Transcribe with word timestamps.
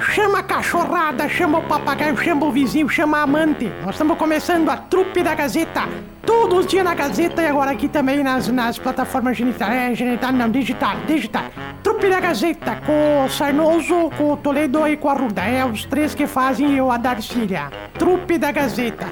Chama, 0.00 0.38
a 0.38 0.42
cachorrada, 0.42 1.28
chama 1.28 1.58
o 1.58 1.62
papagaio, 1.62 2.16
chama 2.16 2.46
o 2.46 2.50
vizinho, 2.50 2.88
chama 2.88 3.18
a 3.18 3.22
amante. 3.22 3.70
Nós 3.82 3.94
estamos 3.94 4.16
começando 4.16 4.68
a 4.68 4.76
trupe 4.76 5.22
da 5.22 5.34
Gazeta. 5.34 5.82
Todos 6.24 6.60
os 6.60 6.66
dias 6.66 6.84
na 6.84 6.94
Gazeta 6.94 7.42
e 7.42 7.46
agora 7.46 7.72
aqui 7.72 7.88
também 7.88 8.22
nas, 8.22 8.48
nas 8.48 8.78
plataformas 8.78 9.36
genital. 9.36 9.70
É, 9.70 9.94
genital 9.94 10.32
não, 10.32 10.50
digital, 10.50 10.96
digital. 11.06 11.44
Trupe 11.82 12.08
da 12.08 12.20
Gazeta, 12.20 12.76
com 12.86 13.24
o 13.24 13.28
Sarnoso, 13.28 14.10
com 14.16 14.32
o 14.32 14.36
Toledo 14.36 14.86
e 14.86 14.96
com 14.96 15.08
a 15.08 15.14
Ruda. 15.14 15.42
É 15.42 15.64
os 15.64 15.84
três 15.84 16.14
que 16.14 16.26
fazem 16.26 16.76
eu 16.76 16.90
a 16.90 16.96
Darcília. 16.96 17.70
Trupe 17.98 18.38
da 18.38 18.50
Gazeta. 18.50 19.06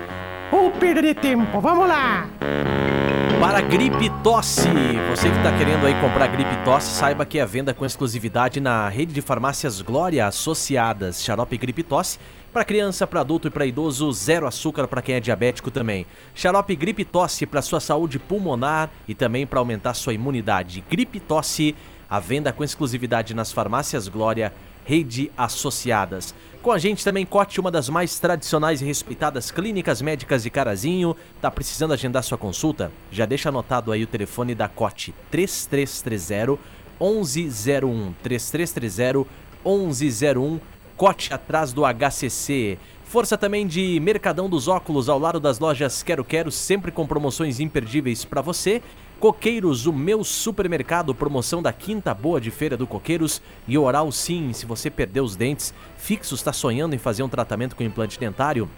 Ou 0.50 0.70
perder 0.70 1.14
tempo, 1.16 1.60
vamos 1.60 1.86
lá! 1.86 2.26
Para 3.40 3.60
gripe 3.60 4.10
tosse, 4.24 4.68
você 5.08 5.30
que 5.30 5.36
está 5.36 5.56
querendo 5.56 5.86
aí 5.86 5.94
comprar 6.00 6.26
gripe 6.26 6.56
tosse, 6.64 6.90
saiba 6.90 7.24
que 7.24 7.38
é 7.38 7.46
venda 7.46 7.72
com 7.72 7.86
exclusividade 7.86 8.58
na 8.58 8.88
rede 8.88 9.12
de 9.12 9.22
farmácias 9.22 9.80
Glória 9.80 10.26
Associadas. 10.26 11.22
Xarope 11.22 11.56
gripe 11.56 11.84
tosse 11.84 12.18
para 12.52 12.64
criança, 12.64 13.06
para 13.06 13.20
adulto 13.20 13.46
e 13.46 13.50
para 13.50 13.64
idoso, 13.64 14.10
zero 14.10 14.44
açúcar 14.44 14.88
para 14.88 15.00
quem 15.00 15.14
é 15.14 15.20
diabético 15.20 15.70
também. 15.70 16.04
Xarope 16.34 16.74
gripe 16.74 17.04
tosse 17.04 17.46
para 17.46 17.62
sua 17.62 17.78
saúde 17.78 18.18
pulmonar 18.18 18.90
e 19.06 19.14
também 19.14 19.46
para 19.46 19.60
aumentar 19.60 19.94
sua 19.94 20.14
imunidade. 20.14 20.82
Gripe 20.90 21.20
tosse, 21.20 21.76
a 22.10 22.18
venda 22.18 22.52
com 22.52 22.64
exclusividade 22.64 23.34
nas 23.34 23.52
farmácias 23.52 24.08
Glória 24.08 24.52
Rede 24.88 25.30
Associadas. 25.36 26.34
Com 26.62 26.72
a 26.72 26.78
gente 26.78 27.04
também 27.04 27.26
Cote, 27.26 27.60
uma 27.60 27.70
das 27.70 27.90
mais 27.90 28.18
tradicionais 28.18 28.80
e 28.80 28.86
respeitadas 28.86 29.50
clínicas 29.50 30.00
médicas 30.00 30.42
de 30.42 30.48
Carazinho. 30.48 31.14
Tá 31.42 31.50
precisando 31.50 31.92
agendar 31.92 32.22
sua 32.22 32.38
consulta? 32.38 32.90
Já 33.12 33.26
deixa 33.26 33.50
anotado 33.50 33.92
aí 33.92 34.02
o 34.02 34.06
telefone 34.06 34.54
da 34.54 34.66
Cote 34.66 35.14
3330 35.30 36.58
1101 36.98 38.14
3330 38.22 39.28
1101 39.62 40.58
Cote 40.96 41.34
atrás 41.34 41.70
do 41.70 41.82
HCC. 41.84 42.78
Força 43.04 43.36
também 43.36 43.66
de 43.66 44.00
Mercadão 44.00 44.48
dos 44.48 44.68
Óculos 44.68 45.10
ao 45.10 45.18
lado 45.18 45.38
das 45.38 45.58
lojas 45.58 46.02
Quero 46.02 46.24
Quero, 46.24 46.50
sempre 46.50 46.90
com 46.90 47.06
promoções 47.06 47.60
imperdíveis 47.60 48.24
para 48.24 48.40
você. 48.40 48.82
Coqueiros, 49.18 49.84
o 49.86 49.92
meu 49.92 50.22
supermercado, 50.22 51.12
promoção 51.12 51.60
da 51.60 51.72
quinta 51.72 52.14
boa 52.14 52.40
de 52.40 52.52
feira 52.52 52.76
do 52.76 52.86
Coqueiros 52.86 53.42
e 53.66 53.76
Oral 53.76 54.12
Sim, 54.12 54.52
se 54.52 54.64
você 54.64 54.88
perdeu 54.88 55.24
os 55.24 55.34
dentes 55.34 55.74
fixos, 55.96 56.38
está 56.38 56.52
sonhando 56.52 56.94
em 56.94 56.98
fazer 56.98 57.24
um 57.24 57.28
tratamento 57.28 57.74
com 57.74 57.82
implante 57.82 58.16
dentário, 58.16 58.70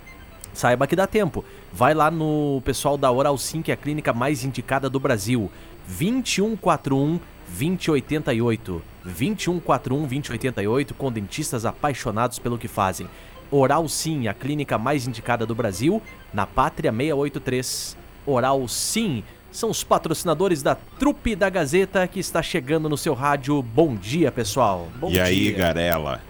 saiba 0.55 0.87
que 0.87 0.97
dá 0.97 1.07
tempo. 1.07 1.45
Vai 1.71 1.93
lá 1.93 2.11
no 2.11 2.63
pessoal 2.65 2.97
da 2.97 3.13
Oral 3.13 3.37
Sim, 3.37 3.61
que 3.61 3.71
é 3.71 3.75
a 3.75 3.77
clínica 3.77 4.15
mais 4.15 4.43
indicada 4.43 4.89
do 4.89 4.99
Brasil. 4.99 5.51
2141 5.87 7.21
2088. 7.47 8.83
2141 9.05 9.99
2088 10.07 10.95
com 10.95 11.13
dentistas 11.13 11.67
apaixonados 11.67 12.39
pelo 12.39 12.57
que 12.57 12.67
fazem. 12.67 13.07
Oral 13.51 13.87
Sim, 13.91 14.27
a 14.27 14.33
clínica 14.33 14.79
mais 14.79 15.07
indicada 15.07 15.45
do 15.45 15.55
Brasil, 15.55 16.01
na 16.33 16.47
Pátria 16.47 16.91
683. 16.91 17.99
Oral 18.27 18.67
Sim 18.69 19.23
são 19.53 19.71
os 19.71 19.83
patrocinadores 19.83 20.63
da 20.63 20.75
Trupe 20.75 21.35
da 21.35 21.51
Gazeta 21.51 22.07
que 22.07 22.21
está 22.21 22.43
chegando 22.43 22.89
no 22.89 22.97
seu 22.97 23.15
rádio. 23.15 23.61
Bom 23.63 23.97
dia, 23.97 24.31
pessoal. 24.31 24.89
Bom 24.97 25.09
e 25.09 25.13
dia. 25.13 25.25
aí, 25.25 25.53
Garela? 25.53 26.21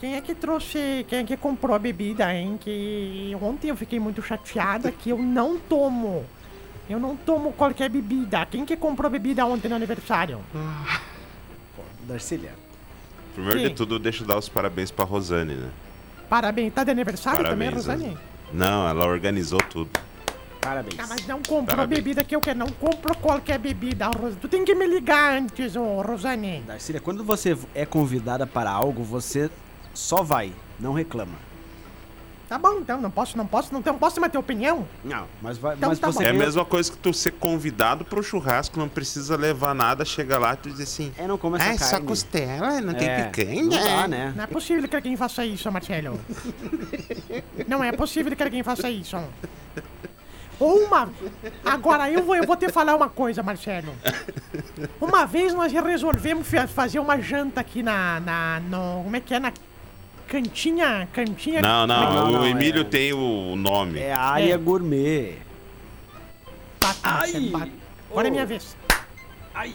Quem 0.00 0.16
é 0.16 0.20
que 0.20 0.34
trouxe, 0.34 1.06
quem 1.08 1.20
é 1.20 1.24
que 1.24 1.36
comprou 1.36 1.76
a 1.76 1.78
bebida, 1.78 2.34
hein? 2.34 2.58
Que 2.60 3.36
ontem 3.40 3.68
eu 3.68 3.76
fiquei 3.76 4.00
muito 4.00 4.20
chateada 4.20 4.90
que 4.90 5.10
eu 5.10 5.18
não 5.18 5.58
tomo. 5.58 6.24
Eu 6.90 6.98
não 6.98 7.14
tomo 7.16 7.52
qualquer 7.52 7.88
bebida. 7.88 8.44
Quem 8.46 8.64
que 8.64 8.76
comprou 8.76 9.10
bebida 9.10 9.46
ontem 9.46 9.68
no 9.68 9.76
aniversário? 9.76 10.40
Darcília. 12.02 12.52
Primeiro 13.34 13.60
Sim. 13.60 13.68
de 13.68 13.74
tudo, 13.74 13.98
deixa 13.98 14.24
eu 14.24 14.26
dar 14.26 14.36
os 14.36 14.48
parabéns 14.48 14.90
pra 14.90 15.04
Rosane, 15.04 15.54
né? 15.54 15.70
Parabéns. 16.28 16.72
Tá 16.74 16.82
de 16.82 16.90
aniversário 16.90 17.44
também, 17.44 17.70
Parabéns, 17.70 17.86
Rosane? 17.86 18.18
Não, 18.52 18.88
ela 18.88 19.06
organizou 19.06 19.60
tudo. 19.70 19.90
Parabéns. 20.62 20.94
Ah, 20.96 21.06
mas 21.08 21.26
não 21.26 21.42
compro 21.42 21.74
Parabéns. 21.74 21.98
bebida 22.00 22.22
que 22.22 22.36
eu 22.36 22.40
quero. 22.40 22.60
Não 22.60 22.68
compro 22.68 23.16
qualquer 23.16 23.58
bebida, 23.58 24.06
Rosane. 24.06 24.36
Tu 24.40 24.48
tem 24.48 24.64
que 24.64 24.74
me 24.76 24.86
ligar 24.86 25.34
antes, 25.36 25.74
ô 25.74 26.00
Rosane. 26.02 26.62
Darcília, 26.66 27.00
quando 27.00 27.24
você 27.24 27.58
é 27.74 27.84
convidada 27.84 28.46
para 28.46 28.70
algo, 28.70 29.02
você 29.02 29.50
só 29.92 30.22
vai, 30.22 30.52
não 30.78 30.92
reclama. 30.92 31.34
Tá 32.48 32.58
bom, 32.58 32.78
então. 32.80 33.00
Não 33.00 33.10
posso, 33.10 33.36
não 33.36 33.46
posso, 33.46 33.72
não, 33.72 33.82
não 33.84 33.98
posso 33.98 34.20
mais 34.20 34.30
ter 34.30 34.38
opinião? 34.38 34.86
Não, 35.02 35.26
mas, 35.40 35.56
vai, 35.58 35.74
Então 35.74 35.88
mas 35.88 35.98
tá 35.98 36.08
você. 36.08 36.24
É 36.24 36.28
a 36.28 36.34
mesma 36.34 36.64
coisa 36.66 36.92
que 36.92 36.98
tu 36.98 37.12
ser 37.12 37.32
convidado 37.32 38.04
pro 38.04 38.22
churrasco, 38.22 38.78
não 38.78 38.88
precisa 38.90 39.36
levar 39.36 39.74
nada, 39.74 40.04
chega 40.04 40.38
lá 40.38 40.52
e 40.52 40.56
tu 40.58 40.70
diz 40.70 40.80
assim. 40.80 41.12
É, 41.18 41.26
não 41.26 41.38
come 41.38 41.56
essa 41.56 41.70
Ah, 41.70 41.74
é 41.74 41.78
só 41.78 41.90
carne. 41.92 42.06
costela, 42.06 42.80
não 42.82 42.94
tem 42.94 43.08
É, 43.08 43.24
picanha. 43.24 43.62
Não 43.62 43.70
dá, 43.70 44.06
né? 44.06 44.32
Não 44.36 44.44
é 44.44 44.46
possível 44.46 44.86
que 44.86 44.94
alguém 44.94 45.16
faça 45.16 45.44
isso, 45.46 45.72
Marcelo. 45.72 46.20
Não 47.66 47.82
é 47.82 47.90
possível 47.90 48.36
que 48.36 48.42
alguém 48.42 48.62
faça 48.62 48.88
isso. 48.90 49.16
Ou 50.62 50.84
uma. 50.84 51.10
Agora 51.64 52.10
eu 52.10 52.22
vou, 52.22 52.36
eu 52.36 52.46
vou 52.46 52.56
te 52.56 52.68
falar 52.70 52.94
uma 52.94 53.08
coisa, 53.08 53.42
Marcelo. 53.42 53.92
Uma 55.00 55.26
vez 55.26 55.52
nós 55.52 55.72
resolvemos 55.72 56.46
fa- 56.48 56.66
fazer 56.68 56.98
uma 57.00 57.20
janta 57.20 57.60
aqui 57.60 57.82
na. 57.82 58.20
na 58.20 58.60
no, 58.60 59.02
como 59.04 59.16
é 59.16 59.20
que 59.20 59.34
é? 59.34 59.40
Na 59.40 59.52
cantinha. 60.28 61.08
Cantinha. 61.12 61.60
Não, 61.62 61.86
não, 61.86 62.14
Não, 62.14 62.28
o 62.28 62.32
não, 62.32 62.46
Emílio 62.46 62.82
é- 62.82 62.84
tem 62.84 63.12
o 63.12 63.56
nome. 63.56 63.98
É 63.98 64.12
área 64.12 64.54
É. 64.54 64.56
gourmet. 64.56 65.38
Tá, 66.78 66.94
Ai! 67.02 67.52
Agora 68.10 68.28
é 68.28 68.30
minha 68.30 68.44
Oh. 68.44 68.46
vez. 68.46 68.76
Ai. 69.54 69.74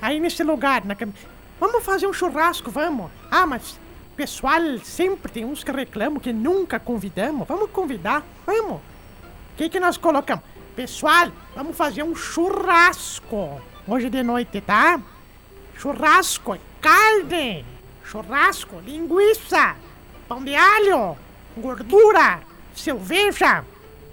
Aí 0.00 0.18
nesse 0.20 0.42
lugar, 0.42 0.84
na 0.84 0.94
cam- 0.94 1.12
Vamos 1.60 1.82
fazer 1.84 2.06
um 2.06 2.12
churrasco, 2.12 2.70
vamos. 2.70 3.10
Ah, 3.30 3.44
mas 3.44 3.78
pessoal, 4.16 4.60
sempre 4.84 5.30
tem 5.32 5.44
uns 5.44 5.64
que 5.64 5.72
reclamam 5.72 6.20
que 6.20 6.32
nunca 6.32 6.78
convidamos. 6.78 7.46
Vamos 7.48 7.68
convidar, 7.70 8.22
vamos. 8.46 8.80
Que 9.58 9.68
que 9.68 9.80
nós 9.80 9.96
colocamos? 9.96 10.44
Pessoal, 10.76 11.32
vamos 11.52 11.76
fazer 11.76 12.04
um 12.04 12.14
churrasco. 12.14 13.60
Hoje 13.88 14.08
de 14.08 14.22
noite, 14.22 14.60
tá? 14.60 15.00
Churrasco, 15.76 16.56
carne. 16.80 17.66
Churrasco, 18.04 18.78
linguiça. 18.86 19.74
Pão 20.28 20.44
de 20.44 20.54
alho. 20.54 21.16
Gordura. 21.56 22.38
Cerveja. 22.72 23.64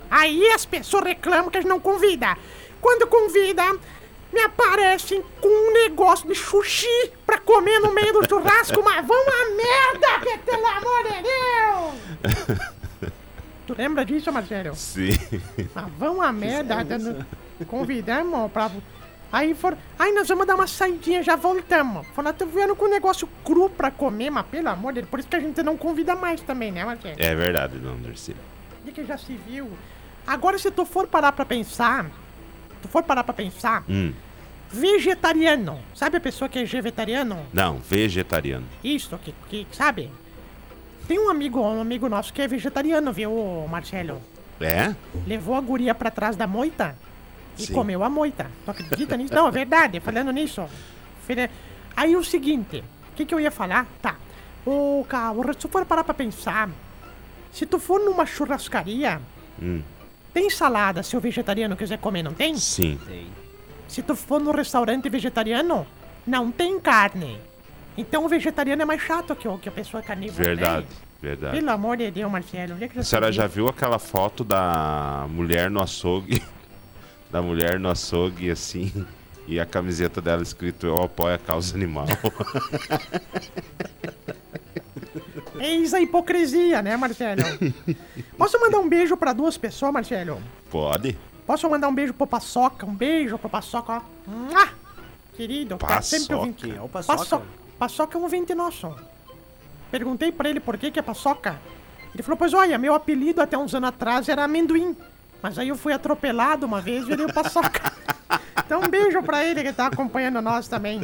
Aí 0.10 0.50
as 0.50 0.66
pessoas 0.66 1.04
reclamam 1.04 1.52
que 1.52 1.60
a 1.60 1.62
gente 1.62 1.70
não 1.70 1.80
convida. 1.80 2.36
Quando 2.82 3.06
convida, 3.06 3.72
me 4.34 4.42
aparecem 4.42 5.24
com 5.40 5.48
um 5.48 5.74
negócio 5.74 6.28
de 6.28 6.34
sushi 6.34 7.12
pra 7.24 7.38
comer 7.38 7.78
no 7.82 7.94
meio 7.94 8.14
do 8.14 8.28
churrasco, 8.28 8.82
mas 8.84 9.06
vão 9.06 9.16
a 9.16 9.46
merda, 9.52 10.40
pelo 10.44 10.66
amor 10.66 11.04
de 11.04 11.22
Deus! 11.22 11.55
Lembra 13.78 14.06
disso, 14.06 14.32
Marcelo? 14.32 14.76
Sim. 14.76 15.12
Mas 15.74 15.86
vão 15.98 16.22
a 16.22 16.32
merda, 16.32 16.84
dando- 16.84 17.26
convidamos 17.68 18.52
pra... 18.52 18.72
Aí 19.32 19.54
foram... 19.54 19.78
Aí 20.00 20.14
nós 20.14 20.28
vamos 20.28 20.46
dar 20.48 20.56
uma 20.56 20.68
saidinha, 20.68 21.22
já 21.22 21.36
voltamos. 21.36 22.08
Falaram, 22.16 22.38
tô 22.38 22.46
vendo 22.46 22.76
com 22.76 22.86
um 22.86 22.90
negócio 22.90 23.28
cru 23.44 23.70
pra 23.70 23.92
comer, 23.92 24.30
mas 24.30 24.46
pelo 24.46 24.70
amor 24.70 24.94
de 24.94 25.02
Deus, 25.02 25.10
por 25.10 25.20
isso 25.20 25.28
que 25.28 25.36
a 25.36 25.40
gente 25.40 25.62
não 25.64 25.76
convida 25.76 26.16
mais 26.16 26.40
também, 26.42 26.72
né, 26.72 26.86
Marcelo? 26.86 27.16
É 27.18 27.36
verdade, 27.36 27.78
não, 27.78 27.98
Darcy. 28.00 28.36
E 28.86 28.92
que 28.92 29.04
já 29.04 29.18
se 29.18 29.34
viu. 29.48 29.70
Agora, 30.26 30.58
se 30.58 30.72
tu 30.72 30.86
for 30.86 31.06
parar 31.08 31.32
pra 31.34 31.44
pensar, 31.44 32.06
tu 32.82 32.88
for 32.88 33.04
parar 33.04 33.24
pra 33.24 33.34
pensar, 33.34 33.84
Hum. 33.90 34.14
vegetariano, 34.72 35.80
sabe 35.94 36.18
a 36.18 36.22
pessoa 36.22 36.48
que 36.48 36.60
é 36.60 36.64
vegetariano? 36.64 37.46
Não, 37.52 37.78
vegetariano. 37.80 38.66
Isso, 38.84 39.18
que, 39.20 39.34
que 39.50 39.68
sabe? 39.76 40.12
Tem 41.08 41.20
um 41.20 41.30
amigo, 41.30 41.60
um 41.62 41.82
amigo 41.82 42.10
nosso 42.10 42.34
que 42.34 42.42
é 42.42 42.48
vegetariano, 42.48 43.12
viu, 43.14 43.32
Marcelo? 43.70 44.22
É? 44.60 44.96
Levou 45.28 45.56
a 45.56 45.62
guria 45.62 45.94
pra 45.94 46.10
trás 46.10 46.36
da 46.36 46.48
moita 46.48 46.96
e 47.58 47.68
Sim. 47.68 47.74
comeu 47.74 48.04
a 48.04 48.10
moita. 48.10 48.50
Tu 48.66 48.72
acredita 48.72 49.16
nisso? 49.18 49.34
Não, 49.34 49.48
é 49.48 49.52
verdade, 49.52 50.00
falando 50.00 50.32
nisso. 50.32 50.66
Aí 51.96 52.16
o 52.16 52.24
seguinte, 52.24 52.84
o 53.12 53.16
que, 53.16 53.26
que 53.26 53.34
eu 53.36 53.40
ia 53.40 53.52
falar? 53.52 53.86
Tá. 54.02 54.16
Ô, 54.66 55.06
cara, 55.08 55.36
se 55.54 55.60
tu 55.60 55.68
for 55.68 55.86
parar 55.86 56.04
pra 56.04 56.14
pensar, 56.14 56.70
se 57.52 57.66
tu 57.66 57.78
for 57.80 58.00
numa 58.00 58.26
churrascaria, 58.26 59.22
Hum. 59.62 59.82
tem 60.34 60.50
salada 60.50 61.02
se 61.04 61.16
o 61.16 61.20
vegetariano 61.20 61.76
quiser 61.78 61.98
comer, 62.00 62.24
não 62.24 62.34
tem? 62.34 62.56
Sim. 62.58 63.00
Tem. 63.06 63.28
Se 63.88 64.02
tu 64.02 64.16
for 64.16 64.42
no 64.42 64.52
restaurante 64.52 65.08
vegetariano, 65.08 65.86
não 66.26 66.52
tem 66.52 66.80
carne. 66.80 67.40
Então 67.98 68.26
o 68.26 68.28
vegetariano 68.28 68.82
é 68.82 68.86
mais 68.86 69.02
chato 69.02 69.34
que, 69.36 69.48
o, 69.48 69.58
que 69.58 69.70
a 69.70 69.72
pessoa 69.72 70.02
carnívora. 70.04 70.44
Verdade, 70.44 70.88
né? 70.90 70.96
Verdade. 71.22 71.58
Pelo 71.58 71.72
amor 71.72 71.98
de 71.98 72.12
Deus, 72.12 72.32
Marcelo. 72.32 72.74
Onde 72.76 72.84
é 72.86 72.88
que 72.88 73.00
A 73.00 73.04
senhora 73.04 73.28
viu? 73.28 73.34
já 73.34 73.48
viu 73.48 73.68
aquela 73.68 73.98
foto 74.00 74.44
da 74.44 75.26
mulher 75.30 75.70
no 75.70 75.82
açougue? 75.82 76.42
Da 77.32 77.42
mulher 77.42 77.78
no 77.80 77.90
açougue, 77.90 78.50
assim, 78.50 79.06
e 79.46 79.60
a 79.60 79.66
camiseta 79.66 80.22
dela 80.22 80.42
escrito 80.42 80.86
Eu 80.88 81.04
apoio 81.04 81.36
a 81.36 81.38
causa 81.38 81.76
animal. 81.76 82.06
Eis 85.60 85.94
a 85.94 86.00
hipocrisia, 86.02 86.82
né, 86.82 86.96
Marcelo? 86.98 87.42
Posso 88.38 88.60
mandar 88.60 88.80
um 88.80 88.88
beijo 88.88 89.16
pra 89.18 89.34
duas 89.34 89.58
pessoas, 89.58 89.92
Marcelo? 89.92 90.42
Pode? 90.70 91.18
Posso 91.46 91.70
mandar 91.70 91.88
um 91.88 91.96
beijo 91.96 92.14
pro 92.14 92.28
Paçoca? 92.28 92.86
Um 92.86 92.96
beijo 92.96 93.38
pro 93.38 93.50
Paçoca, 93.50 94.02
ó. 94.28 94.68
Querido, 95.36 95.78
tá 95.78 95.88
Paçoca? 95.88 96.02
sempre 96.04 96.36
ouvindo. 96.36 96.56
Quem 96.56 96.76
é 96.76 96.82
o 96.82 96.88
Paçoca? 96.88 97.18
Paçoca. 97.18 97.46
Paçoca 97.78 98.18
é 98.18 98.20
um 98.20 98.24
ouvinte 98.24 98.54
nosso. 98.56 98.94
Perguntei 99.92 100.32
pra 100.32 100.50
ele 100.50 100.60
por 100.60 100.78
que 100.78 100.92
que 100.92 101.00
é 101.00 101.02
paçoca. 101.02 101.60
Ele 102.14 102.24
falou, 102.24 102.38
pois 102.38 102.54
olha, 102.54 102.78
meu 102.78 102.94
apelido 102.94 103.42
até 103.42 103.58
uns 103.58 103.74
anos 103.76 103.90
atrás 103.90 104.28
era 104.30 104.44
amendoim. 104.44 104.96
Mas 105.42 105.60
aí 105.60 105.68
eu 105.70 105.76
fui 105.78 105.94
atropelado 105.94 106.66
uma 106.66 106.82
vez 106.82 107.04
e 107.04 107.08
virei 107.08 107.26
o 107.26 107.34
paçoca. 107.34 107.92
Então 108.66 108.82
um 108.82 108.88
beijo 108.90 109.22
pra 109.22 109.46
ele 109.46 109.62
que 109.62 109.72
tá 109.72 109.86
acompanhando 109.86 110.42
nós 110.42 110.68
também. 110.68 111.00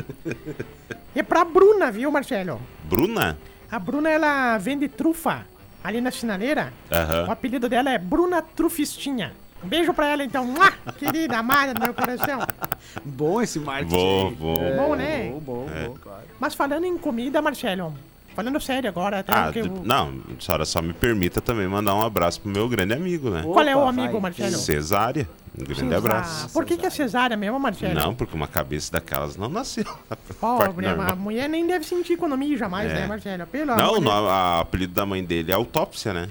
E 1.15 1.21
pra 1.21 1.45
Bruna, 1.45 1.91
viu, 1.91 2.09
Marcelo? 2.09 2.59
Bruna? 2.85 3.37
A 3.69 3.77
Bruna, 3.77 4.09
ela 4.09 4.57
vende 4.57 4.87
trufa 4.87 5.45
ali 5.83 6.01
na 6.01 6.09
sinaleira. 6.09 6.73
O 6.89 6.95
Aham. 6.95 7.31
apelido 7.31 7.69
dela 7.69 7.91
é 7.91 7.99
Bruna 7.99 8.41
Trufistinha. 8.41 9.33
Um 9.63 9.67
beijo 9.67 9.93
pra 9.93 10.07
ela, 10.07 10.23
então. 10.23 10.43
Mua! 10.43 10.71
Querida, 10.97 11.37
amada 11.37 11.75
do 11.75 11.81
meu 11.81 11.93
coração. 11.93 12.39
Bom 13.05 13.39
esse 13.43 13.59
marketing. 13.59 13.91
Bom, 13.95 14.31
bom. 14.31 14.55
É, 14.63 14.75
Bom, 14.77 14.95
né? 14.95 15.29
Bom, 15.29 15.39
bom, 15.39 15.65
bom, 15.67 15.97
claro. 16.01 16.23
Mas 16.39 16.55
falando 16.55 16.85
em 16.85 16.97
comida, 16.97 17.43
Marcelo, 17.43 17.93
falando 18.35 18.59
sério 18.59 18.89
agora, 18.89 19.19
até 19.19 19.33
Ah, 19.33 19.51
eu... 19.55 19.65
não, 19.83 20.21
a 20.37 20.41
senhora 20.41 20.65
só 20.65 20.81
me 20.81 20.93
permita 20.93 21.39
também 21.41 21.67
mandar 21.67 21.95
um 21.95 22.01
abraço 22.01 22.41
pro 22.41 22.49
meu 22.51 22.67
grande 22.69 22.93
amigo, 22.93 23.29
né? 23.29 23.41
Qual 23.43 23.61
é 23.65 23.75
o 23.75 23.79
Opa, 23.79 23.89
amigo, 23.89 24.13
vai. 24.13 24.21
Marcelo? 24.21 24.57
Cesária. 24.57 25.27
Um 25.59 25.63
grande 25.65 25.93
abraço. 25.93 26.49
por 26.53 26.63
que, 26.63 26.77
que 26.77 26.85
é 26.85 26.89
cesárea 26.89 27.35
mesmo, 27.35 27.59
Marcelo? 27.59 27.93
Não, 27.93 28.15
porque 28.15 28.33
uma 28.33 28.47
cabeça 28.47 28.89
daquelas 28.93 29.35
não 29.35 29.49
nasceu. 29.49 29.83
Pobre, 30.39 30.87
a 30.87 31.13
mulher 31.15 31.49
nem 31.49 31.67
deve 31.67 31.85
sentir 31.85 32.13
economia 32.13 32.55
jamais, 32.57 32.89
É. 32.89 32.93
né, 32.93 33.07
Marcelo? 33.07 33.45
Pelo 33.47 33.75
Não, 33.75 34.09
a- 34.29 34.61
apelido 34.61 34.93
da 34.93 35.05
mãe 35.05 35.23
dele 35.23 35.51
é 35.51 35.55
autópsia, 35.55 36.13
né? 36.13 36.29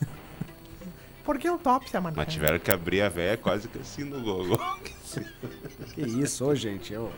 Por 1.24 1.38
que 1.38 1.46
autópsia, 1.46 2.00
Marcelo? 2.00 2.24
Mas 2.26 2.32
tiveram 2.34 2.58
que 2.58 2.70
abrir 2.72 3.02
a 3.02 3.08
véia 3.08 3.36
quase 3.36 3.68
que 3.68 3.78
assim 3.78 4.02
no 4.04 4.20
Google. 4.20 4.58
Que 5.94 6.00
isso, 6.02 6.44
ô, 6.44 6.54
gente. 6.54 6.92
Eu... 6.92 7.10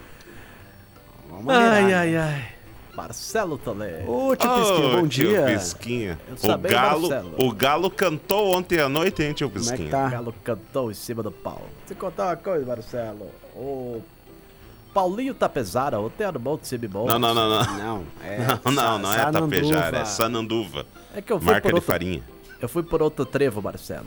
Vamos 1.31 1.49
Ai, 1.55 1.85
mirar. 1.85 2.01
ai, 2.01 2.17
ai. 2.17 2.49
Marcelo 2.95 3.57
Toledo. 3.59 4.11
Ô, 4.11 4.37
tio 4.37 4.51
Pisquinha, 4.51 4.89
bom 4.97 5.03
Ô, 5.03 5.09
tio 5.09 5.29
dia. 5.29 5.45
Pisquinha. 5.47 6.21
Eu 6.29 6.35
O 6.35 6.39
sabia, 6.39 6.71
galo, 6.71 7.09
Marcelo. 7.09 7.35
o 7.39 7.53
galo 7.53 7.91
cantou 7.91 8.55
ontem 8.55 8.79
à 8.81 8.89
noite, 8.89 9.23
hein, 9.23 9.33
tio 9.33 9.49
Como 9.49 9.61
é 9.61 9.63
Pisquinha? 9.69 9.87
que 9.89 9.91
tá? 9.91 10.07
O 10.07 10.11
Galo 10.11 10.35
cantou 10.45 10.91
em 10.91 10.95
cima 10.95 11.23
do 11.23 11.31
pau. 11.33 11.63
Te 11.87 11.95
contar 11.95 12.27
uma 12.29 12.37
coisa, 12.37 12.67
Marcelo. 12.67 13.31
O 13.57 14.03
Paulinho 14.93 15.33
Tapezara, 15.33 15.99
o 15.99 16.11
teu 16.11 16.29
irmão 16.29 16.59
de 16.59 16.69
Cibibol. 16.69 17.07
Não, 17.07 17.19
não, 17.19 17.35
não, 17.35 17.49
não. 17.49 17.79
Não, 17.79 18.05
é. 18.23 18.39
Não, 18.71 18.73
não, 18.73 18.99
não 18.99 19.15
é 19.15 19.33
tapejara, 19.33 19.99
é 20.01 20.05
sananduva. 20.05 20.85
É 21.15 21.23
que 21.23 21.33
eu 21.33 21.39
fui 21.39 21.47
Marca 21.47 21.63
por 21.63 21.69
de 21.69 21.75
outro, 21.77 21.87
farinha. 21.87 22.23
Eu 22.61 22.69
fui 22.69 22.83
por 22.83 23.01
outro 23.03 23.25
trevo, 23.25 23.63
Marcelo. 23.63 24.07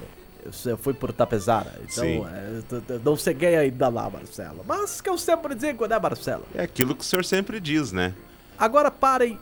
Eu, 0.64 0.78
fui 0.78 0.94
por 0.94 1.12
Tapezara. 1.12 1.74
Então, 1.82 2.04
Sim. 2.04 2.24
é, 2.28 3.00
não 3.04 3.18
cheguei 3.18 3.56
ainda 3.56 3.90
lá, 3.90 4.08
Marcelo. 4.08 4.64
Mas 4.68 5.02
que 5.02 5.10
eu 5.10 5.18
sempre 5.18 5.56
digo, 5.56 5.88
né, 5.88 5.98
Marcelo? 5.98 6.44
É 6.54 6.62
aquilo 6.62 6.94
que 6.94 7.02
o 7.02 7.04
senhor 7.04 7.26
sempre 7.26 7.60
diz, 7.60 7.92
né? 7.92 8.14
Agora 8.58 8.90
parem, 8.90 9.38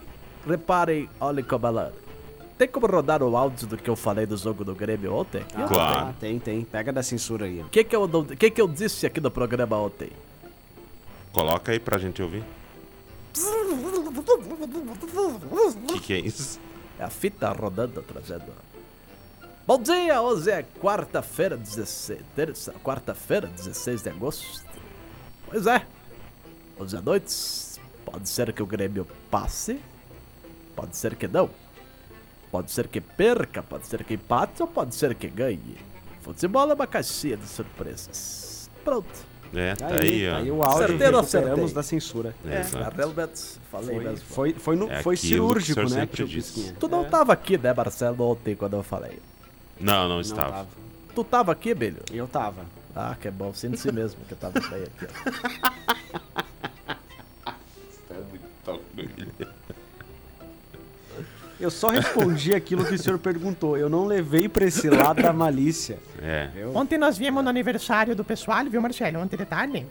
reparem, 0.47 1.09
olhem 1.19 1.43
como 1.43 1.67
ela. 1.67 1.93
Tem 2.57 2.67
como 2.67 2.85
rodar 2.87 3.21
o 3.23 3.35
áudio 3.35 3.67
do 3.67 3.77
que 3.77 3.89
eu 3.89 3.95
falei 3.95 4.25
do 4.25 4.37
jogo 4.37 4.63
do 4.63 4.75
Grêmio 4.75 5.13
ontem? 5.13 5.43
Ah, 5.55 5.67
Claro. 5.67 6.05
tá, 6.07 6.13
tem, 6.19 6.39
tem. 6.39 6.63
Pega 6.63 6.93
da 6.93 7.01
censura 7.03 7.45
aí. 7.45 7.61
O 7.61 7.69
que, 7.69 7.83
que, 7.83 7.95
eu, 7.95 8.07
que, 8.37 8.51
que 8.51 8.61
eu 8.61 8.67
disse 8.67 9.05
aqui 9.05 9.19
no 9.19 9.31
programa 9.31 9.77
ontem? 9.77 10.11
Coloca 11.31 11.71
aí 11.71 11.79
pra 11.79 11.97
gente 11.97 12.21
ouvir. 12.21 12.43
O 15.81 15.87
que, 15.93 15.99
que 15.99 16.13
é 16.13 16.19
isso? 16.19 16.59
É 16.99 17.03
a 17.03 17.09
fita 17.09 17.51
rodando, 17.51 18.01
trazendo. 18.03 18.45
Bom 19.65 19.81
dia, 19.81 20.21
hoje 20.21 20.51
é 20.51 20.63
quarta-feira, 20.81 21.57
16. 21.57 22.19
Terça, 22.35 22.73
quarta-feira, 22.83 23.47
16 23.47 24.03
de 24.03 24.09
agosto. 24.09 24.63
Pois 25.47 25.65
é. 25.65 25.85
Hoje 26.77 26.97
à 26.97 27.01
noite, 27.01 27.33
pode 28.13 28.29
ser 28.29 28.53
que 28.53 28.61
o 28.61 28.65
Grêmio 28.67 29.07
passe, 29.31 29.79
pode 30.75 30.95
ser 30.95 31.15
que 31.15 31.27
não. 31.27 31.49
Pode 32.51 32.71
ser 32.71 32.87
que 32.87 33.01
perca, 33.01 33.63
pode 33.63 33.87
ser 33.87 34.03
que 34.03 34.13
empate 34.13 34.61
ou 34.61 34.67
pode 34.67 34.93
ser 34.93 35.15
que 35.15 35.27
ganhe. 35.27 35.77
Futebol 36.21 36.69
é 36.69 36.75
uma 36.75 36.85
caixinha 36.85 37.35
de 37.35 37.47
surpresas. 37.47 38.69
Pronto. 38.85 39.33
É, 39.55 39.75
tá 39.75 39.87
aí, 39.87 40.27
aí 40.27 40.51
ó. 40.51 40.55
o 40.55 40.63
áudio 40.63 40.97
não 41.11 41.21
recuperamos 41.21 41.73
da 41.73 41.81
censura. 41.81 42.35
É, 42.45 42.59
exato. 42.59 42.95
realmente, 42.95 43.41
falei 43.71 43.95
Foi, 43.95 44.03
mesmo. 44.03 44.25
foi, 44.27 44.53
foi, 44.53 44.75
no, 44.75 44.91
É 44.91 45.01
foi 45.01 45.17
cirúrgico, 45.17 45.81
né, 45.89 46.07
disse. 46.11 46.25
Pisquinha? 46.53 46.75
Tu 46.79 46.87
não 46.87 47.05
tava 47.05 47.33
aqui, 47.33 47.57
né, 47.57 47.73
Marcelo, 47.73 48.23
ontem 48.29 48.55
quando 48.55 48.73
eu 48.75 48.83
falei. 48.83 49.19
Não, 49.79 50.03
não 50.07 50.09
Não 50.15 50.21
estava. 50.21 50.51
tava. 50.51 50.67
Tu 51.15 51.23
tava 51.23 51.51
aqui, 51.51 51.73
Bilho? 51.73 52.03
Eu 52.11 52.27
tava. 52.27 52.65
Ah, 52.95 53.15
que 53.19 53.29
bom, 53.31 53.51
sinto-se 53.53 53.91
mesmo 53.91 54.23
que 54.25 54.33
eu 54.33 54.37
tava 54.37 54.59
bem 54.59 54.83
aqui. 54.83 55.07
ó. 56.37 56.43
Eu 61.63 61.71
só 61.71 61.87
respondi 61.87 62.53
aquilo 62.55 62.83
que 62.83 62.95
o 62.95 62.99
senhor 62.99 63.17
perguntou. 63.17 63.77
Eu 63.77 63.89
não 63.89 64.05
levei 64.05 64.49
pra 64.49 64.65
esse 64.65 64.89
lado 64.89 65.21
da 65.21 65.31
malícia. 65.31 65.97
É. 66.21 66.49
Eu... 66.53 66.75
Ontem 66.75 66.97
nós 66.97 67.17
viemos 67.17 67.41
no 67.41 67.49
aniversário 67.49 68.13
do 68.13 68.23
pessoal, 68.23 68.65
viu, 68.65 68.81
Marcelo? 68.81 69.19
Ontem 69.19 69.37
de 69.37 69.45
tarde. 69.45 69.85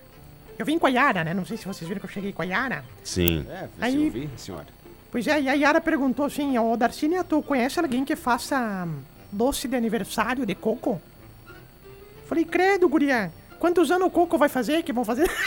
Eu 0.58 0.66
vim 0.66 0.78
com 0.78 0.86
a 0.86 0.90
Yara, 0.90 1.24
né? 1.24 1.32
Não 1.32 1.46
sei 1.46 1.56
se 1.56 1.66
vocês 1.66 1.88
viram 1.88 1.98
que 1.98 2.06
eu 2.06 2.10
cheguei 2.10 2.30
com 2.30 2.42
a 2.42 2.44
Yara. 2.44 2.84
Sim. 3.02 3.46
É, 3.48 3.69
Aí- 3.80 3.92
você 3.92 4.04
ouviu, 4.04 4.30
senhora? 4.36 4.66
Pois 5.10 5.26
é, 5.26 5.40
e 5.40 5.48
a 5.48 5.54
Yara 5.54 5.80
perguntou 5.80 6.26
assim, 6.26 6.58
ô 6.58 6.76
Darcília, 6.76 7.24
tu 7.24 7.42
conhece 7.42 7.80
alguém 7.80 8.04
que 8.04 8.16
faça 8.16 8.84
hum, 8.86 9.00
doce 9.30 9.66
de 9.66 9.74
aniversário 9.74 10.44
de 10.44 10.54
coco? 10.54 11.00
Falei, 12.26 12.44
credo, 12.44 12.86
guria, 12.88 13.32
quantos 13.58 13.90
anos 13.90 14.08
o 14.08 14.10
coco 14.10 14.36
vai 14.36 14.48
fazer 14.50 14.82
que 14.82 14.92
vão 14.92 15.04
fazer? 15.04 15.30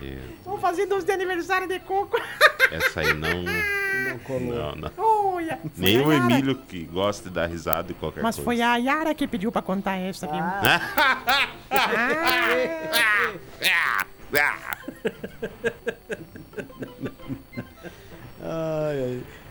É, 0.00 0.16
vão 0.44 0.60
fazer 0.60 0.86
doce 0.86 1.04
de 1.04 1.10
aniversário 1.10 1.66
de 1.66 1.80
coco. 1.80 2.16
Essa 2.70 3.00
aí 3.00 3.12
não. 3.14 3.44
Não 4.18 4.24
colou. 4.24 4.76
Não, 4.76 4.90
foi 4.96 5.48
Nem 5.76 6.00
o. 6.00 6.12
Emílio 6.12 6.54
que 6.56 6.84
gosta 6.84 7.28
de 7.28 7.34
dar 7.34 7.46
risada 7.46 7.92
e 7.92 7.94
qualquer 7.94 8.22
Mas 8.22 8.36
coisa. 8.36 8.44
foi 8.44 8.60
a 8.60 8.76
Yara 8.76 9.14
que 9.14 9.26
pediu 9.26 9.50
pra 9.52 9.62
contar 9.62 9.96
essa, 9.96 10.26
viu? 10.26 10.36
Ah. 10.40 10.80
Ai, 11.70 12.70
ai. 14.32 14.77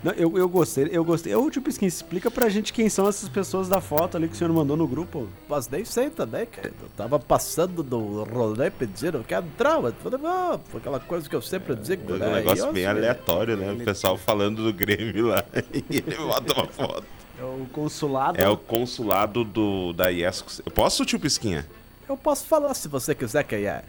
Não, 0.03 0.11
eu, 0.13 0.37
eu 0.37 0.47
gostei, 0.47 0.87
eu 0.91 1.03
gostei. 1.03 1.33
Ô, 1.33 1.49
tio 1.49 1.61
Pisquinha, 1.61 1.87
explica 1.89 2.29
pra 2.29 2.47
gente 2.49 2.71
quem 2.71 2.87
são 2.87 3.07
essas 3.09 3.27
pessoas 3.27 3.67
da 3.67 3.81
foto 3.81 4.15
ali 4.15 4.27
que 4.27 4.35
o 4.35 4.37
senhor 4.37 4.53
mandou 4.53 4.77
no 4.77 4.87
grupo. 4.87 5.27
Mas 5.49 5.67
nem 5.67 5.83
sei 5.83 6.09
também, 6.11 6.45
querido. 6.45 6.75
Eu 6.83 6.89
tava 6.95 7.19
passando 7.19 7.81
do 7.81 8.23
rolê 8.23 8.69
pedindo 8.69 9.23
que 9.23 9.33
entrar, 9.33 9.81
mas 9.81 9.95
falei, 10.03 10.19
ah, 10.23 10.59
foi 10.69 10.79
aquela 10.79 10.99
coisa 10.99 11.27
que 11.27 11.35
eu 11.35 11.41
sempre 11.41 11.75
digo, 11.75 12.11
É 12.13 12.15
um 12.15 12.19
né? 12.19 12.33
negócio 12.35 12.69
E 12.69 12.73
bem 12.73 12.83
eu- 12.83 12.89
aleatório, 12.91 13.57
né? 13.57 13.71
O 13.73 13.77
pessoal 13.83 14.17
falando 14.17 14.63
do 14.63 14.71
Grêmio 14.71 15.27
lá. 15.27 15.43
E 15.73 15.83
ele 15.97 16.15
bota 16.15 16.53
uma 16.53 16.67
foto. 16.67 17.03
É 17.39 17.43
o 17.43 17.65
consulado. 17.71 18.39
É 18.39 18.47
o 18.47 18.57
consulado 18.57 19.43
do, 19.43 19.93
da 19.93 20.09
IESCO. 20.11 20.49
Eu 20.65 20.71
posso, 20.71 21.05
tio 21.05 21.19
Pisquinha? 21.19 21.65
Eu 22.07 22.15
posso 22.15 22.45
falar 22.45 22.73
se 22.75 22.87
você 22.87 23.13
quiser 23.15 23.43
quem 23.43 23.65
é. 23.65 23.83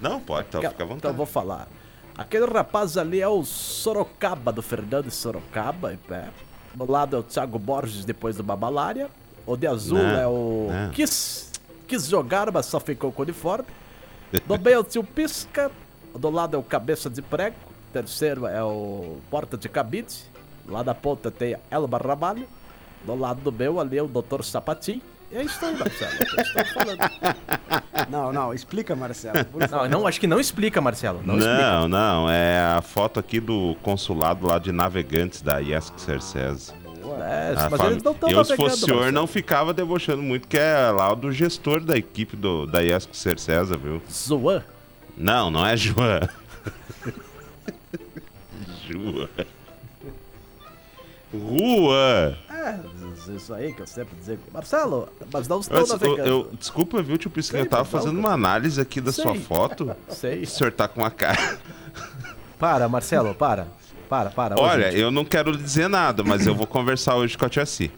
Não, 0.00 0.20
pode, 0.20 0.46
então 0.48 0.60
Que- 0.60 0.68
fica 0.68 0.82
à 0.82 0.84
Então 0.84 0.94
vontade. 0.96 1.12
eu 1.14 1.16
vou 1.16 1.26
falar. 1.26 1.68
Aquele 2.16 2.46
rapaz 2.46 2.96
ali 2.96 3.20
é 3.20 3.28
o 3.28 3.42
Sorocaba, 3.44 4.52
do 4.52 4.62
Fernando 4.62 5.10
Sorocaba, 5.10 5.98
pé. 6.06 6.28
Do 6.74 6.90
lado 6.90 7.16
é 7.16 7.18
o 7.18 7.22
Thiago 7.22 7.58
Borges, 7.58 8.04
depois 8.04 8.36
do 8.36 8.42
Babalária. 8.42 9.08
O 9.46 9.56
de 9.56 9.66
azul 9.66 9.98
Não, 9.98 10.18
é 10.18 10.26
o... 10.26 10.68
não. 10.70 10.90
Quis, 10.90 11.50
quis 11.86 12.06
jogar, 12.06 12.50
mas 12.50 12.66
só 12.66 12.80
ficou 12.80 13.12
com 13.12 13.22
o 13.22 13.24
uniforme. 13.24 13.66
Do 14.46 14.58
meio 14.58 14.76
é 14.76 14.78
o 14.78 14.84
tio 14.84 15.04
Pisca. 15.04 15.70
Do 16.14 16.30
lado 16.30 16.56
é 16.56 16.58
o 16.58 16.62
Cabeça 16.62 17.10
de 17.10 17.20
Prego. 17.20 17.56
Terceiro 17.92 18.46
é 18.46 18.62
o 18.64 19.18
Porta 19.30 19.56
de 19.56 19.68
Cabide. 19.68 20.16
Lá 20.66 20.82
da 20.82 20.94
ponta 20.94 21.30
tem 21.30 21.56
Elba 21.70 21.98
Ramalho. 21.98 22.48
Do 23.04 23.14
lado 23.14 23.40
do 23.42 23.52
meu 23.52 23.78
ali 23.78 23.98
é 23.98 24.02
o 24.02 24.08
Dr. 24.08 24.42
Sapatinho. 24.42 25.02
E 25.34 25.38
é 25.38 25.42
isso 25.42 25.64
aí, 25.64 25.76
Marcelo. 25.76 26.12
é. 26.14 28.06
Não, 28.10 28.32
não, 28.32 28.52
explica, 28.54 28.94
Marcelo. 28.94 29.34
Não, 29.70 29.88
não, 29.88 30.06
acho 30.06 30.20
que 30.20 30.26
não 30.26 30.38
explica, 30.38 30.80
Marcelo. 30.80 31.20
Não, 31.24 31.34
Não, 31.36 31.40
explica. 31.40 31.88
não, 31.88 32.30
é 32.30 32.60
a 32.60 32.82
foto 32.82 33.18
aqui 33.18 33.40
do 33.40 33.74
consulado 33.82 34.46
lá 34.46 34.58
de 34.58 34.70
navegantes 34.72 35.40
da 35.42 35.58
IESCO 35.58 36.00
Cercesa. 36.00 36.72
É, 37.20 37.54
A 37.56 37.70
mas 37.70 37.80
fam- 37.80 37.90
eles 37.90 38.02
não 38.02 38.12
estão 38.12 38.28
Eu, 38.30 38.44
se 38.44 38.56
fosse 38.56 38.76
o 38.76 38.78
senhor, 38.86 38.96
Marcelo. 38.96 39.12
não 39.14 39.26
ficava 39.26 39.72
debochando 39.74 40.22
muito, 40.22 40.46
que 40.46 40.58
é 40.58 40.90
lá 40.90 41.12
o 41.12 41.16
do 41.16 41.32
gestor 41.32 41.80
da 41.80 41.96
equipe 41.96 42.36
do, 42.36 42.66
da 42.66 42.80
IESCO 42.82 43.16
Cercesa, 43.16 43.76
viu? 43.76 44.00
Zoan. 44.10 44.62
Não, 45.16 45.50
não 45.50 45.66
é 45.66 45.76
João. 45.76 46.20
João. 48.88 49.28
Rua. 51.32 52.36
É, 52.50 52.78
isso 53.28 53.52
aí 53.54 53.72
que 53.72 53.82
eu 53.82 53.86
sempre 53.86 54.16
digo. 54.24 54.40
Marcelo, 54.52 55.08
mas 55.32 55.46
não 55.48 55.60
estão 55.60 55.78
Eu, 55.78 55.82
eu, 55.84 55.88
navegando. 55.88 56.28
eu- 56.28 56.50
desculpa, 56.58 57.02
viu, 57.02 57.16
tio 57.18 57.30
Pisquinha? 57.30 57.62
Eu 57.62 57.68
tava 57.68 57.84
fazendo 57.84 58.18
uma 58.18 58.32
análise 58.32 58.80
aqui 58.80 59.00
da 59.00 59.12
sua 59.12 59.32
Sei. 59.32 59.40
foto. 59.40 59.94
Sei. 60.08 60.42
O 60.42 60.46
senhor 60.46 60.72
tá 60.72 60.86
com 60.88 61.00
uma 61.02 61.10
cara. 61.10 61.58
Para, 62.58 62.88
Marcelo, 62.88 63.34
para. 63.34 63.66
Para, 64.08 64.30
para. 64.30 64.60
Olha, 64.60 64.90
gente, 64.90 65.00
eu 65.00 65.10
não 65.10 65.24
quero 65.24 65.50
lhe 65.50 65.58
dizer 65.62 65.88
nada, 65.88 66.22
mas 66.22 66.46
eu 66.46 66.54
vou 66.54 66.66
conversar 66.66 67.16
hoje 67.16 67.36
com 67.36 67.44
a 67.44 67.48
tia 67.48 67.64
Si. 67.66 67.90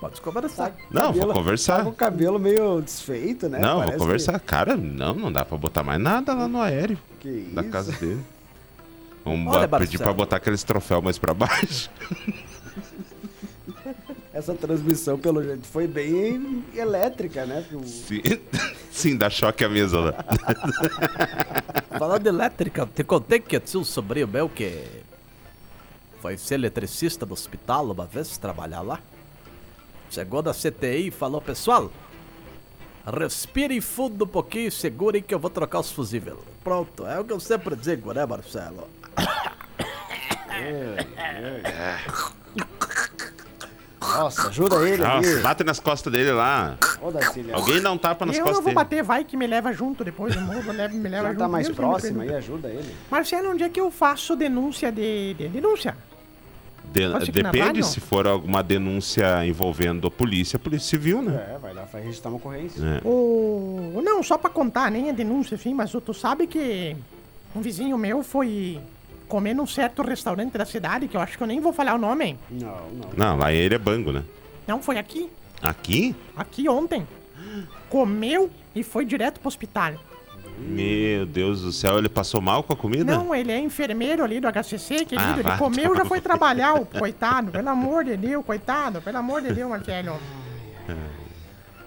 Pode 0.00 0.20
conversar. 0.20 0.72
Não, 0.92 1.12
vou 1.12 1.26
Tá 1.26 1.34
conversar. 1.34 1.82
com 1.82 1.90
o 1.90 1.92
cabelo 1.92 2.38
meio 2.38 2.80
desfeito, 2.80 3.48
né? 3.48 3.58
Não, 3.58 3.74
vou 3.74 3.84
Parece 3.84 3.98
conversar. 3.98 4.38
Cara, 4.40 4.76
não, 4.76 5.12
não 5.12 5.32
dá 5.32 5.44
pra 5.44 5.58
botar 5.58 5.82
mais 5.82 6.00
nada 6.00 6.32
lá 6.34 6.46
no 6.46 6.60
aéreo 6.60 6.96
Que, 7.18 7.42
que 7.48 7.54
da 7.54 7.62
isso? 7.62 7.70
casa 7.70 7.92
dele. 7.92 8.24
Vamos 9.24 9.52
Olha, 9.54 9.66
pedir 9.66 9.80
Marcelo. 9.98 10.04
pra 10.04 10.12
botar 10.12 10.36
aqueles 10.36 10.62
troféus 10.62 11.02
mais 11.02 11.18
pra 11.18 11.34
baixo. 11.34 11.90
Essa 14.38 14.54
transmissão, 14.54 15.18
pelo 15.18 15.42
jeito, 15.42 15.66
foi 15.66 15.88
bem 15.88 16.64
elétrica, 16.72 17.44
né? 17.44 17.66
Sim, 17.84 18.22
Sim 18.88 19.16
dá 19.16 19.28
choque 19.28 19.64
à 19.64 19.68
mesa 19.68 19.98
lá. 19.98 20.14
Falando 21.98 22.22
de 22.22 22.28
elétrica, 22.28 22.86
te 22.86 23.02
contei 23.02 23.40
que 23.40 23.58
tinha 23.58 23.80
um 23.80 23.84
sobrinho 23.84 24.28
meu 24.28 24.48
que 24.48 25.02
foi 26.20 26.38
ser 26.38 26.54
eletricista 26.54 27.26
do 27.26 27.32
hospital 27.32 27.90
uma 27.90 28.06
vez, 28.06 28.38
trabalhar 28.38 28.82
lá. 28.82 29.00
Chegou 30.08 30.40
na 30.40 30.54
CTI 30.54 31.08
e 31.08 31.10
falou, 31.10 31.40
pessoal, 31.40 31.90
respirem 33.04 33.80
fundo 33.80 34.24
um 34.24 34.28
pouquinho 34.28 34.68
e 34.68 34.70
segurem 34.70 35.20
que 35.20 35.34
eu 35.34 35.40
vou 35.40 35.50
trocar 35.50 35.80
os 35.80 35.90
fusíveis. 35.90 36.38
Pronto, 36.62 37.04
é 37.04 37.18
o 37.18 37.24
que 37.24 37.32
eu 37.32 37.40
sempre 37.40 37.74
digo, 37.74 38.12
né, 38.12 38.24
Marcelo? 38.24 38.88
Nossa, 44.18 44.48
ajuda 44.48 44.76
ele 44.88 45.02
Nossa, 45.02 45.30
ali. 45.32 45.40
bate 45.42 45.64
nas 45.64 45.80
costas 45.80 46.12
dele 46.12 46.32
lá. 46.32 46.76
Ô, 47.00 47.10
Darcília. 47.10 47.54
Alguém 47.54 47.80
dá 47.80 47.90
um 47.92 47.98
tapa 47.98 48.26
nas 48.26 48.36
eu 48.36 48.42
costas 48.44 48.56
não 48.58 48.62
vou 48.62 48.70
dele. 48.74 48.84
bater, 48.84 49.02
vai 49.02 49.24
que 49.24 49.36
me 49.36 49.46
leva 49.46 49.72
junto 49.72 50.04
depois. 50.04 50.34
Eu 50.34 50.44
vou, 50.44 50.72
leva- 50.72 50.94
me 50.94 51.08
leva 51.08 51.22
Já 51.24 51.28
junto. 51.30 51.38
tá 51.38 51.48
mais 51.48 51.68
próximo 51.68 52.20
aí, 52.22 52.34
ajuda 52.34 52.68
ele. 52.68 52.94
Marcelo, 53.10 53.50
onde 53.50 53.62
é 53.64 53.68
que 53.68 53.80
eu 53.80 53.90
faço 53.90 54.34
denúncia 54.36 54.90
de, 54.92 55.34
de 55.34 55.48
denúncia? 55.48 55.96
De- 56.90 57.30
depende 57.30 57.84
se 57.84 58.00
for 58.00 58.26
alguma 58.26 58.62
denúncia 58.62 59.44
envolvendo 59.46 60.06
a 60.06 60.10
polícia, 60.10 60.56
a 60.56 60.60
polícia 60.60 60.88
civil, 60.88 61.20
né? 61.20 61.54
É, 61.54 61.58
vai 61.58 61.74
lá, 61.74 61.82
vai 61.84 62.00
registrar 62.02 62.30
uma 62.30 62.38
ocorrência. 62.38 62.80
É. 62.82 63.00
Ou 63.06 64.00
não, 64.02 64.22
só 64.22 64.38
pra 64.38 64.48
contar, 64.48 64.90
nem 64.90 65.10
a 65.10 65.12
denúncia, 65.12 65.54
enfim, 65.54 65.74
mas 65.74 65.90
tu 65.90 66.14
sabe 66.14 66.46
que 66.46 66.96
um 67.54 67.60
vizinho 67.60 67.98
meu 67.98 68.22
foi 68.22 68.80
comer 69.28 69.54
num 69.54 69.66
certo 69.66 70.02
restaurante 70.02 70.56
da 70.56 70.64
cidade, 70.64 71.06
que 71.08 71.16
eu 71.16 71.20
acho 71.20 71.36
que 71.36 71.42
eu 71.42 71.46
nem 71.46 71.60
vou 71.60 71.72
falar 71.72 71.94
o 71.94 71.98
nome. 71.98 72.24
hein? 72.24 72.38
Não, 72.50 72.68
não. 72.90 73.10
Não, 73.16 73.36
lá 73.36 73.52
ele 73.52 73.74
é 73.74 73.78
bango, 73.78 74.10
né? 74.12 74.24
Não, 74.66 74.82
foi 74.82 74.98
aqui. 74.98 75.30
Aqui? 75.62 76.14
Aqui 76.36 76.68
ontem. 76.68 77.06
Comeu 77.88 78.50
e 78.74 78.82
foi 78.82 79.04
direto 79.04 79.38
pro 79.40 79.48
hospital. 79.48 79.92
Meu 80.58 81.24
Deus 81.24 81.62
do 81.62 81.72
céu, 81.72 81.98
ele 81.98 82.08
passou 82.08 82.40
mal 82.40 82.64
com 82.64 82.72
a 82.72 82.76
comida? 82.76 83.04
Não, 83.16 83.32
ele 83.32 83.52
é 83.52 83.58
enfermeiro 83.60 84.24
ali 84.24 84.40
do 84.40 84.48
HCC, 84.48 85.04
querido. 85.04 85.16
Ah, 85.20 85.36
ele 85.38 85.56
comeu 85.58 85.94
e 85.94 85.96
já 85.96 86.04
foi 86.04 86.20
trabalhar, 86.22 86.74
o 86.74 86.84
coitado. 86.84 87.52
Pelo 87.52 87.68
amor 87.68 88.04
de 88.04 88.16
Deus, 88.16 88.44
coitado. 88.44 89.00
Pelo 89.00 89.18
amor 89.18 89.40
de 89.40 89.52
Deus, 89.52 89.70
Marcelo. 89.70 90.18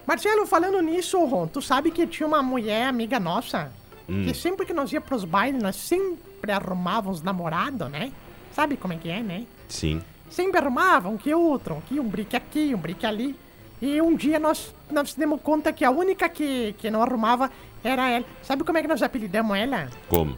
Marcelo, 0.08 0.46
falando 0.46 0.82
nisso, 0.82 1.24
Ron, 1.26 1.48
tu 1.48 1.62
sabe 1.62 1.92
que 1.92 2.08
tinha 2.08 2.26
uma 2.28 2.42
mulher 2.42 2.88
amiga 2.88 3.20
nossa 3.20 3.72
Hum. 4.10 4.24
que 4.26 4.34
sempre 4.34 4.66
que 4.66 4.74
nós 4.74 4.92
ia 4.92 5.00
pros 5.00 5.24
bailes, 5.24 5.62
nós 5.62 5.76
sempre 5.76 6.18
arrumávamos 6.50 7.22
namorado, 7.22 7.90
né? 7.90 8.12
Sabe 8.54 8.78
como 8.78 8.94
é 8.94 8.98
que 8.98 9.10
é, 9.10 9.22
né? 9.22 9.46
Sim. 9.68 10.02
Sempre 10.30 10.60
arrumavam 10.60 11.14
um 11.14 11.18
que 11.18 11.34
outro, 11.34 11.84
que 11.88 12.00
um 12.00 12.08
brique 12.08 12.36
aqui, 12.38 12.74
um 12.74 12.78
brique 12.78 13.06
ali. 13.06 13.38
E 13.82 14.02
um 14.02 14.16
dia 14.16 14.40
nós, 14.40 14.74
nós 14.90 15.14
demos 15.14 15.42
conta 15.42 15.74
que 15.74 15.84
a 15.84 15.92
única 15.92 16.30
que, 16.30 16.74
que 16.78 16.90
não 16.90 17.04
arrumava 17.04 17.52
era 17.84 18.10
ela. 18.10 18.26
Sabe 18.42 18.64
como 18.64 18.78
é 18.78 18.82
que 18.82 18.88
nós 18.88 19.04
apelidamos 19.04 19.58
ela? 19.58 19.90
Como? 20.08 20.38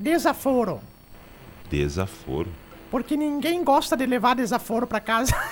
Desaforo. 0.00 0.80
Desaforo. 1.68 2.48
Porque 2.90 3.16
ninguém 3.16 3.62
gosta 3.62 3.96
de 3.96 4.06
levar 4.06 4.34
desaforo 4.36 4.86
pra 4.86 5.00
casa. 5.00 5.34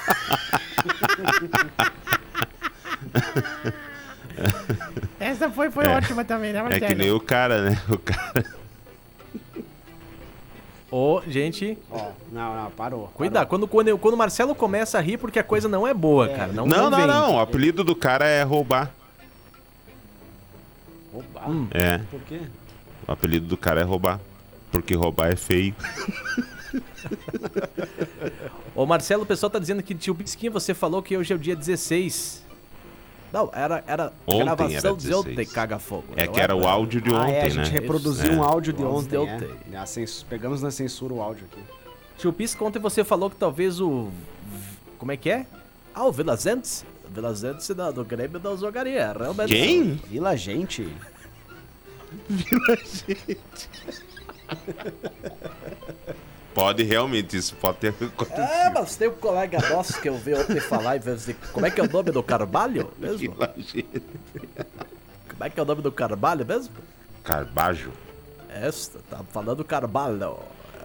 Essa 5.19 5.51
foi, 5.51 5.71
foi 5.71 5.87
ótima 5.87 6.25
também, 6.25 6.53
né, 6.53 6.59
É 6.59 6.63
Marcelo? 6.63 6.87
que 6.87 6.95
nem 6.95 7.11
o 7.11 7.21
cara, 7.21 7.71
né? 7.71 7.83
O 7.89 7.99
cara. 7.99 8.45
Ô, 10.95 11.23
gente, 11.27 11.79
Ó, 11.91 12.11
não, 12.31 12.55
não, 12.55 12.71
parou. 12.71 13.11
cuidado. 13.15 13.49
Quando, 13.49 13.67
quando, 13.67 13.97
quando 13.97 14.13
o 14.13 14.17
Marcelo 14.19 14.55
começa 14.55 14.99
a 14.99 15.01
rir, 15.01 15.17
porque 15.17 15.39
a 15.39 15.43
coisa 15.43 15.67
não 15.67 15.89
é 15.89 15.95
boa, 15.95 16.29
cara. 16.29 16.53
Não, 16.53 16.67
Não, 16.67 16.91
não, 16.91 17.07
não. 17.07 17.37
O 17.37 17.41
apelido 17.41 17.83
do 17.83 17.97
cara 17.97 18.27
é 18.27 18.43
roubar. 18.43 18.93
Roubar? 21.11 21.51
Hum. 21.51 21.67
É. 21.71 21.97
Por 22.11 22.21
quê? 22.21 22.41
O 23.09 23.13
apelido 23.13 23.47
do 23.47 23.57
cara 23.57 23.81
é 23.81 23.85
roubar. 23.85 24.21
Porque 24.71 24.95
roubar 24.95 25.33
é 25.33 25.37
feio. 25.37 25.75
Ô, 28.77 28.85
Marcelo, 28.85 29.23
o 29.23 29.27
pessoal 29.27 29.49
tá 29.49 29.59
dizendo 29.59 29.83
que 29.83 29.95
tio 29.95 30.15
Pisquinha, 30.15 30.51
você 30.51 30.75
falou 30.75 31.03
que 31.03 31.17
hoje 31.17 31.33
é 31.33 31.37
o 31.37 31.39
dia 31.39 31.57
16. 31.57 32.42
Não, 33.33 33.51
era, 33.53 33.83
era 33.87 34.12
Ontem 34.27 34.45
gravação 34.45 34.91
era 34.91 34.97
de 34.97 35.07
16. 35.07 35.17
ontem, 35.17 35.47
caga 35.47 35.79
fogo. 35.79 36.05
É 36.17 36.27
não 36.27 36.33
que 36.33 36.41
era 36.41 36.55
o 36.55 36.69
áudio 36.69 37.01
de 37.01 37.11
ah, 37.15 37.21
ontem, 37.21 37.33
é, 37.35 37.41
a 37.41 37.45
né? 37.45 37.51
gente 37.51 37.71
reproduziu 37.71 38.31
Isso, 38.33 38.41
um 38.41 38.45
é. 38.45 38.47
áudio 38.47 38.73
de 38.75 38.85
ontem, 38.85 39.17
é. 39.17 39.21
ontem. 39.21 39.77
A 39.77 39.87
cens- 39.87 40.23
Pegamos 40.29 40.61
na 40.61 40.71
censura 40.71 41.15
o 41.15 41.23
áudio 41.23 41.47
aqui. 41.51 41.62
Tio 42.19 42.33
Pisca, 42.33 42.62
ontem 42.65 42.79
você 42.79 43.03
falou 43.03 43.31
que 43.31 43.37
talvez 43.37 43.81
o... 43.81 44.11
Como 44.99 45.11
é 45.12 45.17
que 45.17 45.31
é? 45.31 45.47
Ah, 45.95 46.05
o 46.05 46.12
Vila 46.12 46.37
Zentes. 46.37 46.85
O 47.09 47.15
Vila 47.15 47.35
Zentes 47.35 47.69
da- 47.71 47.91
do 47.91 48.05
Grêmio 48.05 48.39
não 48.39 48.57
jogaria, 48.57 49.12
realmente. 49.12 49.49
Quem? 49.53 49.95
Vila 50.09 50.37
Gente. 50.37 50.87
Pode 56.55 56.83
realmente, 56.83 57.37
isso 57.37 57.55
pode 57.57 57.79
ter 57.79 57.89
acontecido. 57.89 58.41
É, 58.41 58.71
mas 58.71 58.95
tem 58.97 59.09
um 59.09 59.15
colega 59.15 59.59
nosso 59.71 60.01
que 60.01 60.09
eu 60.09 60.17
vi 60.19 60.35
ontem 60.35 60.61
falar 60.61 60.97
em 60.97 61.01
vez 61.01 61.25
de... 61.25 61.35
Como 61.35 61.65
é 61.65 61.71
que 61.71 61.81
é 61.81 61.85
o 61.85 61.89
nome 61.91 62.11
do 62.11 62.23
Carvalho 62.23 62.93
mesmo? 62.99 63.35
Como 65.29 65.45
é 65.45 65.51
que 65.51 65.59
é 65.59 65.63
o 65.63 65.67
nome 65.67 65.83
do 65.83 65.91
Carvalho 65.91 66.45
mesmo? 66.45 66.75
Carbajo. 67.25 67.91
Esta, 68.51 68.99
tá 69.11 69.21
falando 69.33 69.65
Carvalho. 69.65 70.39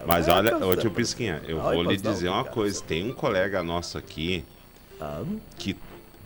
Mas 0.06 0.26
É, 0.28 0.32
olha, 0.32 0.56
ô 0.56 0.70
tio 0.72 0.82
certo. 0.82 0.90
Pisquinha, 0.92 1.42
eu 1.46 1.60
vou 1.60 1.82
lhe 1.82 1.88
mas 1.88 2.02
não, 2.02 2.12
dizer 2.12 2.28
uma 2.28 2.42
cara. 2.44 2.54
coisa. 2.54 2.82
Tem 2.82 3.10
um 3.10 3.12
colega 3.12 3.62
nosso 3.62 3.98
aqui 3.98 4.44
Ah, 5.00 5.22
que, 5.58 5.76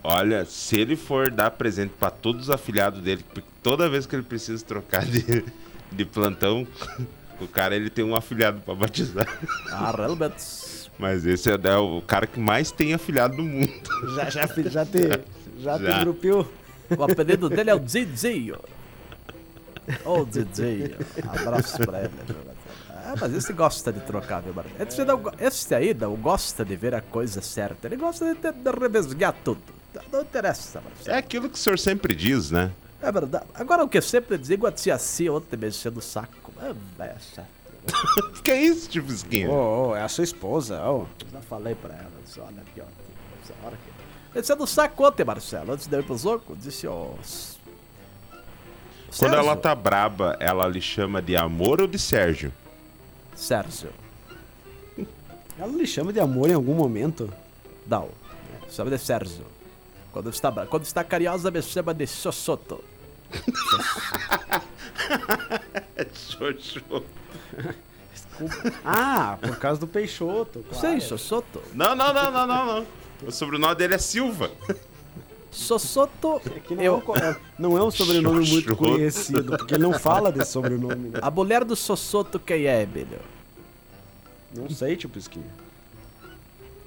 olha, 0.03 0.45
se 0.45 0.79
ele 0.79 0.95
for 0.95 1.29
dar 1.29 1.51
presente 1.51 1.93
pra 1.99 2.09
todos 2.09 2.43
os 2.43 2.49
afiliados 2.49 3.01
dele, 3.01 3.25
toda 3.61 3.89
vez 3.89 4.05
que 4.05 4.15
ele 4.15 4.23
precisa 4.23 4.63
trocar 4.63 5.03
de, 5.05 5.43
de 5.91 6.05
plantão, 6.05 6.65
o 7.43 7.47
cara 7.47 7.75
ele 7.75 7.89
tem 7.89 8.03
um 8.03 8.15
afiliado 8.15 8.61
pra 8.61 8.73
batizar. 8.75 9.27
ah, 9.71 9.93
realmente. 9.95 10.63
Mas 10.97 11.25
esse 11.25 11.49
é, 11.51 11.53
é 11.63 11.77
o 11.77 12.01
cara 12.01 12.27
que 12.27 12.39
mais 12.39 12.71
tem 12.71 12.93
afiliado 12.93 13.35
do 13.37 13.43
mundo. 13.43 13.71
Já, 14.15 14.29
já, 14.29 14.45
já 14.47 14.47
te, 14.47 14.69
já 14.69 14.85
te 14.85 15.21
Já. 15.83 15.99
grupiu. 16.01 16.47
O 16.95 17.03
apelido 17.03 17.49
dele 17.49 17.69
é 17.69 17.75
o 17.75 17.79
Didinho. 17.79 18.57
Ô, 20.05 20.23
Didinho. 20.23 20.95
Abraço 21.27 21.77
pra 21.79 22.01
ele. 22.01 22.11
Ah, 23.05 23.15
mas 23.19 23.33
esse 23.33 23.51
gosta 23.51 23.91
de 23.91 23.99
trocar, 24.01 24.41
viu, 24.41 24.53
Marcelo? 24.53 24.75
Esse, 24.87 25.03
não, 25.03 25.17
go- 25.17 25.31
esse 25.39 25.75
aí 25.75 25.93
não 25.93 26.15
gosta 26.15 26.63
de 26.63 26.75
ver 26.75 26.93
a 26.95 27.01
coisa 27.01 27.41
certa. 27.41 27.87
Ele 27.87 27.97
gosta 27.97 28.33
de, 28.33 28.39
de, 28.39 28.51
de 28.51 28.71
revesgar 28.79 29.33
tudo. 29.43 29.61
Não 30.11 30.21
interessa, 30.21 30.79
Marcelo. 30.81 31.15
É 31.15 31.19
aquilo 31.19 31.49
que 31.49 31.55
o 31.55 31.57
senhor 31.57 31.77
sempre 31.77 32.15
diz, 32.15 32.49
né? 32.51 32.71
É 33.03 33.11
verdade. 33.11 33.45
Agora 33.53 33.83
o 33.83 33.89
que 33.89 33.97
eu 33.97 34.01
sempre 34.01 34.37
digo, 34.37 34.65
a 34.65 34.71
tia 34.71 34.97
Cia 34.97 35.31
ontem 35.33 35.57
mexendo 35.57 35.97
o 35.97 36.01
saco. 36.01 36.51
É, 36.99 37.15
chata. 37.19 37.47
Que 38.43 38.51
é 38.51 38.61
isso, 38.61 38.89
tio 38.89 39.03
Pisquinha? 39.03 39.49
Ô, 39.49 39.89
ô, 39.89 39.95
é 39.95 40.01
a 40.01 40.07
sua 40.07 40.23
esposa, 40.23 40.81
ó. 40.81 41.05
Já 41.31 41.41
falei 41.41 41.75
pra 41.75 41.93
ela, 41.93 42.11
disse, 42.25 42.39
olha 42.39 42.61
aqui, 42.61 42.79
ó. 42.81 42.85
Essa 43.43 43.53
hora 43.65 43.75
que... 43.75 44.37
Mexendo 44.37 44.61
o 44.63 44.67
saco 44.67 45.05
ontem, 45.05 45.23
Marcelo. 45.25 45.73
Antes 45.73 45.85
de 45.87 45.95
eu 45.95 45.99
ir 45.99 46.03
pro 46.03 46.17
Zoco, 46.17 46.55
disse, 46.55 46.87
ó... 46.87 47.09
s- 47.21 47.57
Quando 49.19 49.35
ela 49.35 49.55
tá 49.57 49.75
braba, 49.75 50.35
ela 50.39 50.65
lhe 50.67 50.81
chama 50.81 51.21
de 51.21 51.35
amor 51.35 51.81
ou 51.81 51.87
de 51.87 51.99
Sérgio? 51.99 52.51
Sérgio. 53.35 53.89
Ela 55.59 55.71
lhe 55.71 55.85
chama 55.87 56.11
de 56.13 56.19
amor 56.19 56.49
em 56.49 56.53
algum 56.53 56.73
momento. 56.73 57.31
Não. 57.87 58.09
Chama 58.69 58.89
de 58.91 58.97
Sérgio. 58.97 59.45
Quando 60.11 60.29
está, 60.29 60.51
quando 60.67 60.83
está 60.83 61.03
carinhosa, 61.03 61.49
me 61.51 61.61
chama 61.61 61.93
de 61.93 62.05
Xoxoto. 62.07 62.83
Xoxô. 66.13 67.03
Ah, 68.83 69.37
por 69.39 69.55
causa 69.57 69.79
do 69.79 69.85
Peixoto. 69.87 70.65
claro. 70.67 70.87
Sim, 70.87 70.99
Xoxoto. 70.99 71.61
Não, 71.73 71.95
não, 71.95 72.11
não, 72.11 72.31
não, 72.31 72.47
não, 72.47 72.65
não. 72.65 72.85
O 73.27 73.31
sobrenome 73.31 73.75
dele 73.75 73.93
é 73.93 73.97
Silva. 73.99 74.49
Xoxoto, 75.51 76.41
É 76.47 76.59
que 76.59 76.73
não, 76.75 76.83
é 76.83 76.91
um, 76.91 76.95
eu... 76.95 77.01
co- 77.01 77.15
é- 77.15 77.37
não 77.59 77.77
é 77.77 77.83
um 77.83 77.91
sobrenome 77.91 78.49
muito 78.49 78.75
conhecido, 78.75 79.55
porque 79.55 79.75
ele 79.75 79.83
não 79.83 79.93
fala 79.93 80.31
desse 80.31 80.51
sobrenome. 80.51 81.09
Né? 81.09 81.19
A 81.21 81.29
mulher 81.29 81.63
do 81.63 81.75
Xoxoto 81.75 82.39
quem 82.39 82.65
é, 82.65 82.81
Emílio? 82.81 83.19
Não 84.55 84.67
sei, 84.69 84.95
tipo 84.95 85.13
Pisquinha. 85.13 85.45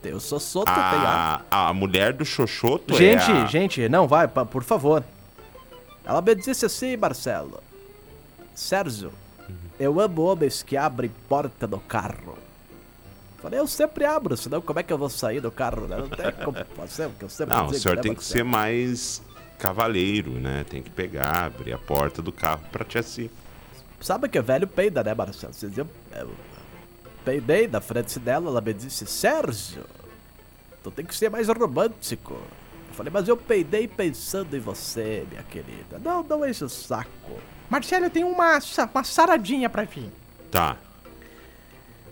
Tem 0.02 0.12
o 0.12 0.20
Xoxoto, 0.20 0.66
tem 0.66 0.74
a... 0.74 1.42
A, 1.48 1.68
a 1.68 1.72
mulher 1.72 2.12
do 2.12 2.24
Xoxoto 2.24 2.92
Gente, 2.96 3.30
é 3.30 3.42
a... 3.42 3.46
gente, 3.46 3.88
não, 3.88 4.08
vai, 4.08 4.26
por 4.26 4.64
favor. 4.64 5.04
Ela 6.06 6.22
me 6.22 6.34
disse 6.34 6.64
assim, 6.64 6.96
Marcelo. 6.96 7.60
Sérgio, 8.54 9.12
eu 9.78 10.00
amo 10.00 10.22
homens 10.22 10.62
que 10.62 10.76
abrem 10.76 11.10
porta 11.28 11.66
do 11.66 11.78
carro. 11.80 12.38
Falei, 13.42 13.58
eu 13.60 13.66
sempre 13.66 14.04
abro, 14.04 14.36
senão 14.36 14.62
como 14.62 14.78
é 14.78 14.82
que 14.82 14.92
eu 14.92 14.96
vou 14.98 15.10
sair 15.10 15.40
do 15.40 15.50
carro, 15.50 15.86
né? 15.86 15.96
Não 15.98 16.08
tem 16.08 16.32
como 16.32 16.56
fazer, 16.74 17.08
porque 17.08 17.24
eu 17.24 17.28
sempre 17.28 17.54
Não, 17.54 17.66
o 17.66 17.74
senhor 17.74 17.96
né, 17.96 18.02
tem 18.02 18.14
que 18.14 18.24
ser 18.24 18.42
mais 18.44 19.20
cavaleiro, 19.58 20.30
né? 20.30 20.64
Tem 20.68 20.82
que 20.82 20.90
pegar, 20.90 21.44
abrir 21.46 21.72
a 21.72 21.78
porta 21.78 22.22
do 22.22 22.32
carro 22.32 22.62
pra 22.72 22.84
te 22.84 22.98
assim. 22.98 23.28
Sabe 24.00 24.28
que 24.28 24.40
velho 24.40 24.66
peida, 24.66 25.02
né, 25.02 25.12
Marcelo? 25.14 25.52
Vocês 25.52 25.76
iam- 25.76 25.88
é, 26.12 26.24
peidei 27.24 27.66
na 27.68 27.80
frente 27.80 28.18
dela, 28.18 28.48
ela 28.50 28.60
me 28.60 28.72
disse, 28.72 29.06
Sérgio, 29.06 29.84
tu 30.82 30.90
tem 30.90 31.04
que 31.04 31.14
ser 31.14 31.30
mais 31.30 31.48
romântico. 31.48 32.36
Eu 32.96 33.04
falei, 33.04 33.12
mas 33.12 33.28
eu 33.28 33.36
peidei 33.36 33.86
pensando 33.86 34.56
em 34.56 34.60
você, 34.60 35.26
minha 35.28 35.42
querida. 35.42 35.98
Não, 35.98 36.22
não 36.22 36.48
enche 36.48 36.64
o 36.64 36.68
saco. 36.68 37.10
Marcelo, 37.68 38.06
eu 38.06 38.10
tenho 38.10 38.26
uma, 38.26 38.58
sa- 38.58 38.88
uma 38.92 39.04
saradinha 39.04 39.68
pra 39.68 39.84
ti. 39.84 40.10
Tá. 40.50 40.78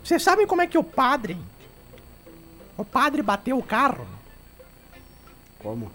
Vocês 0.03 0.23
sabem 0.23 0.47
como 0.47 0.61
é 0.61 0.67
que 0.67 0.76
o 0.76 0.85
padre. 0.85 1.38
O 2.76 2.85
padre 2.85 3.23
bateu 3.23 3.57
o 3.57 3.62
carro? 3.62 4.07
Como? 5.59 5.91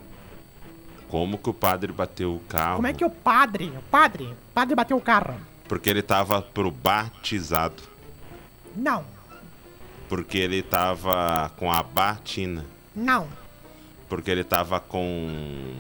Como 1.08 1.38
que 1.38 1.50
o 1.50 1.54
padre 1.54 1.92
bateu 1.92 2.34
o 2.34 2.40
carro? 2.40 2.78
Como 2.78 2.88
é 2.88 2.94
que 2.94 3.06
o 3.06 3.12
padre. 3.12 3.68
O 3.78 3.82
padre. 3.92 4.24
O 4.26 4.54
padre 4.56 4.76
bateu 4.76 4.98
o 4.98 5.02
carro? 5.02 5.36
Porque 5.68 5.88
ele 5.88 6.02
tava 6.02 6.42
pro 6.42 6.72
batizado. 6.72 7.84
Não, 8.76 9.06
Porque 10.08 10.40
ele 10.40 10.64
tava 10.64 11.52
com 11.58 11.72
a 11.72 11.84
batina. 11.84 12.66
não. 12.96 13.38
Porque 14.10 14.30
ele 14.32 14.44
tava 14.44 14.80
com 14.80 15.72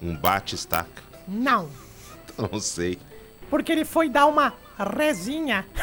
um 0.00 0.14
bate-estaca. 0.16 1.02
Não. 1.26 1.68
Não 2.36 2.60
sei. 2.60 2.98
Porque 3.50 3.72
ele 3.72 3.84
foi 3.84 4.08
dar 4.08 4.26
uma 4.26 4.52
rezinha. 4.98 5.66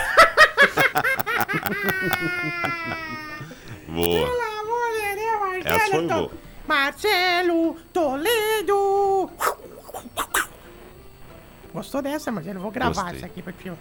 Boa. 3.87 4.05
De 4.05 5.15
Deus, 5.15 5.39
Marcelo 5.39 5.65
Essa 5.65 5.89
foi 5.91 6.07
To- 6.07 6.13
boa. 6.13 6.31
Marcelo 6.67 7.77
Toledo. 7.93 9.29
Gostou 11.73 12.01
dessa, 12.01 12.31
Marcelo? 12.31 12.59
Vou 12.59 12.71
gravar 12.71 12.93
Gostei. 13.01 13.17
isso 13.17 13.25
aqui 13.25 13.41
pra 13.41 13.53
ti. 13.53 13.71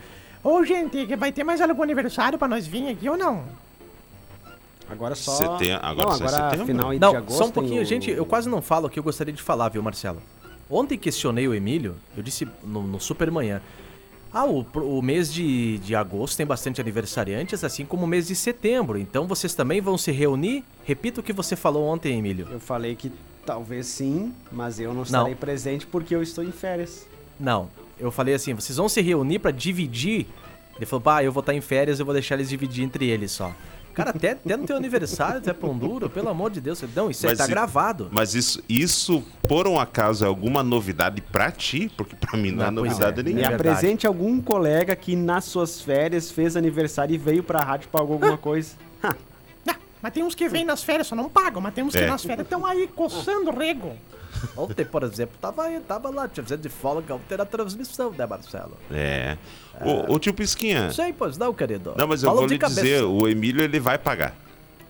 Ô, 0.42 0.64
gente, 0.64 1.14
vai 1.16 1.32
ter 1.32 1.44
mais 1.44 1.60
algum 1.60 1.82
aniversário 1.82 2.38
pra 2.38 2.48
nós 2.48 2.66
vir 2.66 2.88
aqui 2.88 3.08
ou 3.08 3.16
não? 3.16 3.44
Agora 4.88 5.14
só. 5.14 5.32
Setem- 5.32 5.72
agora 5.72 6.10
não, 6.10 6.16
só 6.16 6.24
é 6.24 6.28
agora 6.28 6.44
setembro? 6.50 6.66
final 6.66 6.92
de 6.92 6.98
Não, 6.98 7.16
agosto. 7.16 7.38
só 7.38 7.44
um 7.46 7.50
pouquinho, 7.50 7.82
o- 7.82 7.84
gente. 7.84 8.10
Eu 8.10 8.24
quase 8.26 8.48
não 8.48 8.62
falo 8.62 8.86
o 8.86 8.90
que 8.90 8.98
eu 8.98 9.02
gostaria 9.02 9.32
de 9.32 9.42
falar, 9.42 9.68
viu, 9.68 9.82
Marcelo? 9.82 10.20
Ontem 10.70 10.98
questionei 10.98 11.46
o 11.48 11.54
Emílio, 11.54 11.94
eu 12.16 12.22
disse 12.22 12.46
no, 12.62 12.82
no 12.82 13.00
Supermanhã. 13.00 13.60
Ah, 14.32 14.44
o, 14.44 14.60
o 14.74 15.00
mês 15.00 15.32
de, 15.32 15.78
de 15.78 15.94
agosto 15.94 16.36
tem 16.36 16.44
bastante 16.44 16.80
aniversariantes, 16.80 17.64
assim 17.64 17.86
como 17.86 18.04
o 18.04 18.06
mês 18.06 18.26
de 18.26 18.34
setembro. 18.36 18.98
Então 18.98 19.26
vocês 19.26 19.54
também 19.54 19.80
vão 19.80 19.96
se 19.96 20.12
reunir? 20.12 20.62
Repita 20.84 21.20
o 21.20 21.22
que 21.22 21.32
você 21.32 21.56
falou 21.56 21.84
ontem, 21.86 22.18
Emílio. 22.18 22.46
Eu 22.50 22.60
falei 22.60 22.94
que 22.94 23.10
talvez 23.46 23.86
sim, 23.86 24.34
mas 24.52 24.78
eu 24.78 24.92
não 24.92 25.04
estarei 25.04 25.34
presente 25.34 25.86
porque 25.86 26.14
eu 26.14 26.22
estou 26.22 26.44
em 26.44 26.52
férias. 26.52 27.06
Não, 27.40 27.70
eu 27.98 28.10
falei 28.10 28.34
assim, 28.34 28.52
vocês 28.52 28.76
vão 28.76 28.88
se 28.90 29.00
reunir 29.00 29.38
pra 29.38 29.50
dividir. 29.50 30.26
Ele 30.76 30.84
falou, 30.84 31.00
pá, 31.00 31.24
eu 31.24 31.32
vou 31.32 31.40
estar 31.40 31.54
em 31.54 31.60
férias, 31.62 31.98
eu 31.98 32.04
vou 32.04 32.12
deixar 32.12 32.34
eles 32.34 32.50
dividir 32.50 32.84
entre 32.84 33.06
eles 33.08 33.30
só. 33.32 33.50
Cara, 33.98 34.10
até, 34.10 34.30
até 34.30 34.56
no 34.56 34.64
teu 34.64 34.76
aniversário, 34.76 35.40
tu 35.40 35.50
é 35.50 35.52
pão 35.52 35.76
duro, 35.76 36.08
pelo 36.08 36.28
amor 36.28 36.52
de 36.52 36.60
Deus. 36.60 36.80
Não, 36.94 37.10
isso 37.10 37.26
aí 37.26 37.32
Mas 37.32 37.38
tá 37.38 37.46
gravado. 37.48 38.08
Mas 38.12 38.32
isso, 38.32 38.62
isso, 38.68 39.24
por 39.48 39.66
um 39.66 39.76
acaso, 39.76 40.24
é 40.24 40.28
alguma 40.28 40.62
novidade 40.62 41.20
pra 41.20 41.50
ti? 41.50 41.90
Porque 41.96 42.14
pra 42.14 42.38
mim 42.38 42.52
não, 42.52 42.64
é 42.64 42.70
Não, 42.70 42.82
pois 42.82 42.92
novidade 42.92 43.18
é. 43.20 43.22
Me 43.24 43.32
nenhuma. 43.34 43.48
verdade. 43.56 43.68
apresente 43.76 44.06
algum 44.06 44.40
colega 44.40 44.94
que 44.94 45.16
nas 45.16 45.46
suas 45.46 45.80
férias 45.80 46.30
fez 46.30 46.56
aniversário 46.56 47.12
e 47.12 47.18
veio 47.18 47.42
pra 47.42 47.58
rádio 47.60 47.86
e 47.86 47.88
pagou 47.88 48.12
alguma 48.14 48.38
coisa. 48.38 48.76
Ha, 49.02 49.16
Ah, 49.68 49.74
mas 50.00 50.12
tem 50.12 50.22
uns 50.22 50.36
que 50.36 50.48
vêm 50.48 50.64
nas 50.64 50.82
férias, 50.84 51.08
só 51.08 51.16
não 51.16 51.28
pagam, 51.28 51.60
mas 51.60 51.74
tem 51.74 51.82
uns 51.82 51.92
que 51.92 51.98
É. 51.98 52.06
nas 52.06 52.22
férias 52.22 52.46
estão 52.46 52.64
aí 52.64 52.86
coçando 52.94 53.50
rego. 53.50 53.96
Ontem, 54.56 54.84
por 54.84 55.02
exemplo, 55.02 55.36
tava, 55.40 55.64
aí, 55.64 55.80
tava 55.80 56.10
lá, 56.10 56.28
tinha 56.28 56.44
de 56.56 56.68
folga 56.68 57.14
ontem 57.14 57.36
na 57.36 57.44
transmissão, 57.44 58.10
né, 58.12 58.26
Marcelo? 58.26 58.76
É. 58.90 59.36
Ô, 59.80 60.14
ô 60.14 60.18
tio 60.18 60.34
Pisquinha. 60.34 60.84
Não 60.86 60.92
sei, 60.92 61.12
pois 61.12 61.36
não, 61.38 61.52
querido. 61.54 61.94
Não, 61.96 62.06
mas 62.06 62.22
eu 62.22 62.28
Fala 62.28 62.40
vou 62.40 62.48
lhe 62.48 62.58
cabeça. 62.58 62.80
dizer, 62.82 63.02
o 63.04 63.28
Emílio 63.28 63.62
ele 63.62 63.80
vai 63.80 63.98
pagar. 63.98 64.34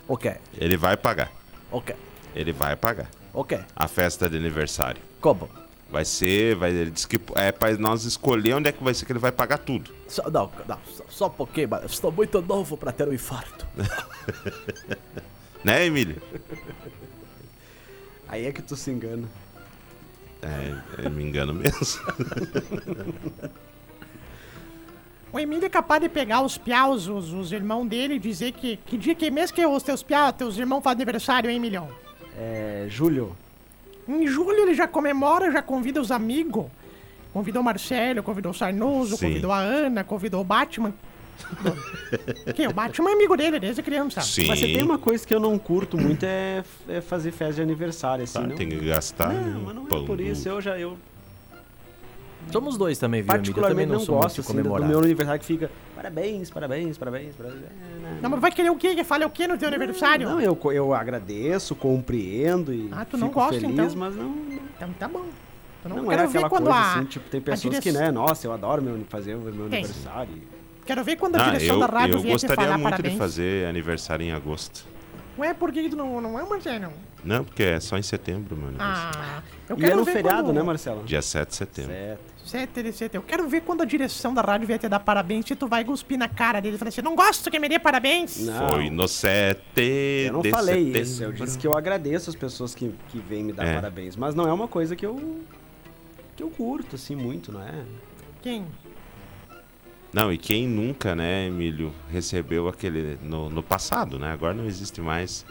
Ok, 0.08 0.32
Ele 0.56 0.76
vai 0.76 0.96
pagar. 0.96 1.30
ok, 1.70 1.94
Ele 2.34 2.52
vai 2.52 2.74
pagar. 2.76 3.10
ok. 3.34 3.58
A 3.76 3.86
festa 3.86 4.28
de 4.30 4.36
aniversário. 4.38 5.00
Como? 5.20 5.48
Vai 5.90 6.04
ser, 6.04 6.54
vai, 6.54 6.70
ele 6.70 6.90
disse 6.90 7.08
que 7.08 7.18
é 7.34 7.50
pra 7.50 7.72
nós 7.78 8.04
escolher 8.04 8.54
onde 8.54 8.68
é 8.68 8.72
que 8.72 8.82
vai 8.84 8.92
ser 8.94 9.06
que 9.06 9.12
ele 9.12 9.18
vai 9.18 9.32
pagar 9.32 9.56
tudo. 9.58 9.90
Só, 10.06 10.22
não, 10.30 10.50
não, 10.66 10.78
só, 10.86 11.04
só 11.08 11.26
um 11.26 11.30
pouquinho, 11.30 11.68
mas 11.70 11.80
eu 11.80 11.86
estou 11.86 12.12
muito 12.12 12.40
novo 12.42 12.76
pra 12.76 12.92
ter 12.92 13.08
um 13.08 13.12
infarto. 13.12 13.66
Né, 15.64 15.86
Emílio? 15.86 16.22
Aí 18.28 18.46
é 18.46 18.52
que 18.52 18.62
tu 18.62 18.76
se 18.76 18.90
engana. 18.90 19.28
É, 20.42 21.04
eu 21.04 21.10
me 21.10 21.24
engano 21.24 21.52
mesmo. 21.54 22.00
O 25.30 25.38
Emílio 25.38 25.66
é 25.66 25.68
capaz 25.68 26.00
de 26.00 26.08
pegar 26.08 26.40
os 26.40 26.56
piaus, 26.56 27.06
os, 27.06 27.32
os 27.32 27.52
irmãos 27.52 27.86
dele, 27.86 28.14
e 28.14 28.18
dizer 28.18 28.52
que. 28.52 28.78
Que 28.78 28.96
dia 28.96 29.14
que 29.14 29.30
mês 29.30 29.50
que 29.50 29.64
os 29.64 29.82
teus 29.82 30.02
piaus, 30.02 30.32
teus 30.32 30.56
irmãos 30.56 30.80
fazem 30.82 31.02
aniversário, 31.02 31.50
hein, 31.50 31.60
Milhão? 31.60 31.88
É. 32.38 32.86
Júlio. 32.88 33.36
Em 34.08 34.26
julho 34.26 34.60
ele 34.60 34.74
já 34.74 34.88
comemora, 34.88 35.52
já 35.52 35.60
convida 35.60 36.00
os 36.00 36.10
amigos. 36.10 36.66
Convidou 37.30 37.60
o 37.60 37.64
Marcelo, 37.64 38.22
convidou 38.22 38.52
o 38.52 38.54
Sarnoso, 38.54 39.18
Sim. 39.18 39.26
convidou 39.26 39.52
a 39.52 39.58
Ana, 39.58 40.02
convidou 40.02 40.40
o 40.40 40.44
Batman. 40.44 40.94
Quem? 42.54 42.66
O 42.66 42.72
Batman 42.72 43.10
é 43.10 43.12
amigo 43.14 43.36
dele 43.36 43.58
desde 43.60 43.82
criança. 43.82 44.20
Sim. 44.20 44.46
Mas 44.46 44.58
você 44.58 44.66
tem 44.66 44.82
uma 44.82 44.98
coisa 44.98 45.26
que 45.26 45.34
eu 45.34 45.40
não 45.40 45.58
curto 45.58 45.96
muito 45.96 46.24
é, 46.24 46.62
é 46.88 47.00
fazer 47.00 47.30
festa 47.32 47.54
de 47.54 47.62
aniversário, 47.62 48.24
assim, 48.24 48.40
não? 48.46 48.56
tem 48.56 48.68
que 48.68 48.76
gastar. 48.76 49.32
Não, 49.32 49.62
mas 49.62 49.74
não 49.74 49.84
é 49.86 50.06
por 50.06 50.20
isso. 50.20 50.48
Eu 50.48 50.60
já, 50.60 50.78
eu 50.78 50.96
Somos 52.52 52.78
dois 52.78 52.98
também, 52.98 53.20
viu, 53.22 53.34
Emílio? 53.34 53.50
Eu 53.50 53.54
também 53.54 53.86
particularmente 53.86 53.88
não 53.88 53.98
não, 53.98 54.04
sou 54.04 54.14
muito 54.14 54.24
gosto 54.24 54.34
de 54.36 54.40
assim, 54.40 54.62
do, 54.62 54.86
meu 54.86 54.98
aniversário 55.00 55.40
que 55.40 55.46
fica 55.46 55.70
parabéns, 55.94 56.50
parabéns, 56.50 56.96
parabéns, 56.96 57.34
parabéns. 57.34 57.62
É? 57.64 58.20
Não, 58.22 58.30
mas 58.30 58.40
vai 58.40 58.50
querer 58.50 58.70
o 58.70 58.76
quê? 58.76 58.94
Que 58.94 59.04
fale 59.04 59.24
o 59.24 59.30
quê 59.30 59.46
no 59.46 59.58
teu 59.58 59.68
aniversário? 59.68 60.28
Não, 60.28 60.40
eu, 60.40 60.58
eu 60.72 60.94
agradeço, 60.94 61.74
compreendo 61.74 62.72
e 62.72 62.88
Ah, 62.92 63.04
tu 63.04 63.18
não 63.18 63.28
fico 63.28 63.40
gosta, 63.40 63.60
feliz, 63.60 63.70
então? 63.70 63.90
mas 63.96 64.16
não, 64.16 64.34
Então 64.76 64.92
tá 64.98 65.08
bom. 65.08 65.26
Eu 65.84 65.90
não, 65.90 65.96
não, 66.04 66.12
é 66.12 66.16
quero 66.16 66.28
ver 66.28 66.38
aquela 66.38 66.50
quando 66.50 66.64
coisa 66.64 66.78
a. 66.78 66.94
assim, 66.94 67.04
tipo, 67.04 67.28
tem 67.30 67.40
pessoas 67.40 67.74
dire- 67.74 67.82
que, 67.82 67.92
né, 67.92 68.10
nossa, 68.10 68.46
eu 68.46 68.52
adoro 68.52 68.82
meu, 68.82 68.98
fazer 69.08 69.34
o 69.34 69.40
meu 69.40 69.68
Tem. 69.68 69.78
aniversário. 69.84 70.32
Quero 70.88 71.04
ver 71.04 71.16
quando 71.16 71.36
a 71.36 71.42
Ah, 71.42 71.50
direção 71.50 71.74
eu, 71.74 71.80
da 71.80 71.86
rádio 71.86 72.14
eu 72.14 72.20
vier 72.20 72.30
te 72.38 72.46
gostaria 72.46 72.56
falar 72.56 72.78
muito 72.78 72.90
parabéns. 72.90 73.12
de 73.12 73.18
fazer 73.18 73.66
aniversário 73.66 74.24
em 74.24 74.32
agosto. 74.32 74.86
Ué, 75.38 75.52
por 75.52 75.70
que 75.70 75.86
não, 75.90 76.18
não 76.18 76.38
é, 76.40 76.42
Marcelo? 76.48 76.90
Não, 77.22 77.44
porque 77.44 77.62
é 77.62 77.78
só 77.78 77.98
em 77.98 78.02
setembro, 78.02 78.56
meu 78.56 78.68
aniversário. 78.68 79.18
Ah, 79.20 79.42
eu 79.68 79.76
E 79.76 79.80
quero 79.80 79.92
é 79.92 79.96
no 79.96 80.04
ver 80.04 80.12
feriado, 80.12 80.44
quando... 80.44 80.56
né, 80.56 80.62
Marcelo? 80.62 81.04
Dia 81.04 81.20
7 81.20 81.48
de 81.50 81.54
setembro. 81.56 81.92
Certo. 81.92 82.20
7 82.46 82.82
de 82.82 82.92
setembro. 82.94 83.26
Eu 83.26 83.28
quero 83.30 83.46
ver 83.48 83.60
quando 83.60 83.82
a 83.82 83.84
direção 83.84 84.32
da 84.32 84.40
rádio 84.40 84.66
vier 84.66 84.78
te 84.78 84.88
dar 84.88 85.00
parabéns 85.00 85.44
se 85.46 85.54
tu 85.54 85.68
vai 85.68 85.84
cuspir 85.84 86.16
na 86.18 86.26
cara 86.26 86.58
dele 86.58 86.76
e 86.76 86.78
falar 86.78 86.88
assim, 86.88 87.02
não 87.02 87.14
gosto 87.14 87.50
que 87.50 87.58
me 87.58 87.68
dê 87.68 87.78
parabéns. 87.78 88.38
Não, 88.38 88.68
Foi 88.70 88.88
no 88.88 89.06
7 89.06 89.60
eu 90.26 90.32
não 90.32 90.40
de 90.40 90.50
falei 90.50 90.86
setembro. 90.86 91.00
isso. 91.02 91.22
Eu 91.22 91.32
disse 91.32 91.58
que 91.58 91.66
eu 91.66 91.76
agradeço 91.76 92.30
as 92.30 92.36
pessoas 92.36 92.74
que, 92.74 92.90
que 93.10 93.18
vêm 93.18 93.44
me 93.44 93.52
dar 93.52 93.66
É. 93.66 93.74
parabéns. 93.74 94.16
Mas 94.16 94.34
não 94.34 94.48
é 94.48 94.52
uma 94.54 94.66
coisa 94.66 94.96
que 94.96 95.04
eu. 95.04 95.40
que 96.34 96.42
eu 96.42 96.48
curto, 96.48 96.96
assim, 96.96 97.14
muito, 97.14 97.52
não 97.52 97.60
é? 97.62 97.74
Quem? 98.40 98.64
Não, 100.12 100.32
e 100.32 100.38
quem 100.38 100.66
nunca, 100.66 101.14
né, 101.14 101.46
Emílio, 101.46 101.92
recebeu 102.10 102.66
aquele. 102.68 103.18
No, 103.22 103.50
no 103.50 103.62
passado, 103.62 104.18
né? 104.18 104.32
Agora 104.32 104.54
não 104.54 104.64
existe 104.66 105.00
mais. 105.00 105.44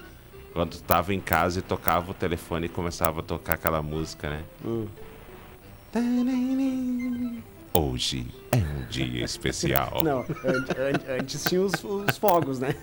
Quando 0.53 0.71
tu 0.71 0.81
tava 0.83 1.13
em 1.13 1.19
casa 1.19 1.59
e 1.59 1.61
tocava 1.61 2.09
o 2.11 2.13
telefone 2.13 2.65
e 2.65 2.69
começava 2.69 3.19
a 3.19 3.23
tocar 3.23 3.53
aquela 3.53 3.81
música, 3.83 4.29
né? 4.29 4.41
Hum. 4.65 4.87
Hoje 7.73 8.25
é 8.51 8.57
um 8.57 8.85
dia 8.89 9.23
especial. 9.23 10.01
Não, 10.03 10.21
an- 10.21 10.25
an- 10.25 11.19
antes 11.19 11.43
tinha 11.43 11.61
os, 11.61 11.73
os 11.83 12.17
fogos, 12.17 12.57
né? 12.59 12.75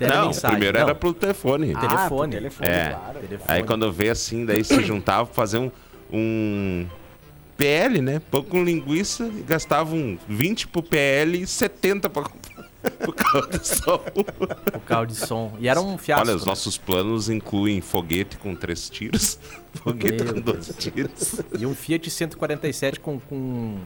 Não, 0.00 0.30
primeiro 0.50 0.78
não. 0.78 0.84
era 0.86 0.94
pro 0.94 1.12
telefone. 1.12 1.72
Ah, 1.74 1.80
Telefone. 1.80 2.30
pro 2.32 2.40
telefone, 2.40 2.68
É. 2.68 2.90
claro. 2.90 3.18
Telefone. 3.20 3.42
Aí 3.58 3.62
quando 3.64 3.92
vê 3.92 4.10
assim, 4.10 4.44
daí 4.46 4.62
se 4.64 4.82
juntava 4.82 5.26
pra 5.26 5.34
fazer 5.34 5.58
um, 5.58 5.70
um 6.12 6.86
PL, 7.58 8.00
né? 8.00 8.22
Pão 8.30 8.42
com 8.42 8.62
linguiça 8.62 9.26
e 9.26 9.42
gastavam 9.42 10.16
20 10.28 10.68
pro 10.68 10.82
PL 10.82 11.42
e 11.42 11.46
70 11.46 12.08
pra 12.08 12.22
comprar 12.22 12.68
o 13.06 13.12
carro 13.12 13.46
de 13.48 13.66
som. 13.66 14.00
O 14.74 14.80
carro 14.80 15.06
de 15.06 15.14
som. 15.16 15.56
E 15.58 15.68
era 15.68 15.80
um 15.80 15.98
fiasco. 15.98 16.24
Olha, 16.24 16.36
os 16.36 16.44
né? 16.44 16.48
nossos 16.48 16.78
planos 16.78 17.28
incluem 17.28 17.80
foguete 17.80 18.36
com 18.38 18.54
três 18.54 18.88
tiros, 18.88 19.38
foguete 19.82 20.22
Meu 20.22 20.34
com 20.34 20.40
dois 20.40 20.72
tiros. 20.78 21.40
E 21.58 21.66
um 21.66 21.74
Fiat 21.74 22.08
147 22.08 23.00
com... 23.00 23.18
com... 23.18 23.78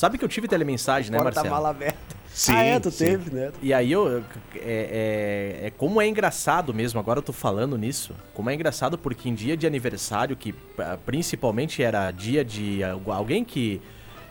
Sabe 0.00 0.16
que 0.16 0.24
eu 0.24 0.28
tive 0.30 0.48
telemensagem, 0.48 1.10
né, 1.10 1.18
Marcelo? 1.18 1.44
Porta-mala 1.46 1.68
aberta. 1.68 1.98
Sim, 2.32 2.52
ah, 2.54 2.64
é, 2.64 2.80
tu 2.80 2.90
sim. 2.90 3.04
teve, 3.04 3.34
né? 3.34 3.52
E 3.60 3.74
aí 3.74 3.92
eu. 3.92 4.24
É, 4.56 5.60
é, 5.62 5.66
é 5.66 5.72
como 5.76 6.00
é 6.00 6.08
engraçado 6.08 6.72
mesmo, 6.72 6.98
agora 6.98 7.18
eu 7.18 7.22
tô 7.22 7.34
falando 7.34 7.76
nisso. 7.76 8.14
Como 8.32 8.48
é 8.48 8.54
engraçado 8.54 8.96
porque 8.96 9.28
em 9.28 9.34
dia 9.34 9.58
de 9.58 9.66
aniversário, 9.66 10.34
que 10.34 10.54
ah, 10.78 10.96
principalmente 11.04 11.82
era 11.82 12.10
dia 12.12 12.42
de 12.42 12.82
algu- 12.82 13.12
alguém 13.12 13.44
que. 13.44 13.78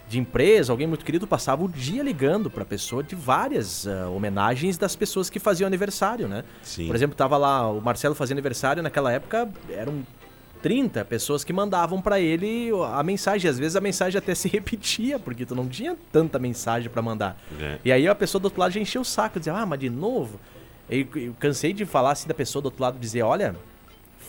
De 0.08 0.18
empresa, 0.18 0.74
alguém 0.74 0.88
muito 0.88 1.06
querido, 1.06 1.28
passava 1.28 1.64
o 1.64 1.70
dia 1.70 2.02
ligando 2.02 2.50
pra 2.50 2.66
pessoa 2.66 3.04
de 3.04 3.14
várias 3.14 3.86
ah, 3.86 4.10
homenagens 4.10 4.76
das 4.76 4.96
pessoas 4.96 5.30
que 5.30 5.38
faziam 5.38 5.68
aniversário, 5.68 6.28
né? 6.28 6.44
Sim. 6.64 6.88
Por 6.88 6.96
exemplo, 6.96 7.16
tava 7.16 7.38
lá 7.38 7.70
o 7.72 7.80
Marcelo 7.80 8.16
fazia 8.16 8.34
aniversário, 8.34 8.82
naquela 8.82 9.12
época 9.12 9.48
eram 9.70 10.04
30 10.62 11.04
pessoas 11.06 11.44
que 11.44 11.54
mandavam 11.54 12.02
pra 12.02 12.20
ele 12.20 12.70
a 12.94 13.02
mensagem. 13.04 13.50
Às 13.50 13.58
vezes 13.58 13.76
a 13.76 13.82
mensagem 13.82 14.18
até 14.18 14.36
se 14.36 14.48
repetia, 14.48 15.18
porque 15.20 15.46
tu 15.46 15.56
não 15.56 15.68
tinha 15.68 15.96
tanta 16.12 16.38
mensagem 16.40 16.90
pra 16.90 17.02
mandar. 17.02 17.38
É. 17.60 17.80
E 17.86 17.92
aí 17.92 18.08
a 18.08 18.16
pessoa 18.16 18.40
do 18.40 18.46
outro 18.46 18.60
lado 18.60 18.72
já 18.72 18.80
encheu 18.80 19.02
o 19.02 19.06
saco, 19.06 19.40
dizia, 19.40 19.54
ah, 19.54 19.66
mas 19.66 19.80
de 19.80 19.90
novo? 19.90 20.40
Eu, 20.90 21.08
eu 21.16 21.36
cansei 21.40 21.72
de 21.74 21.86
falar 21.86 22.12
assim 22.12 22.28
da 22.28 22.34
pessoa 22.34 22.62
do 22.62 22.66
outro 22.66 22.82
lado, 22.82 22.98
dizer, 23.00 23.22
olha, 23.22 23.56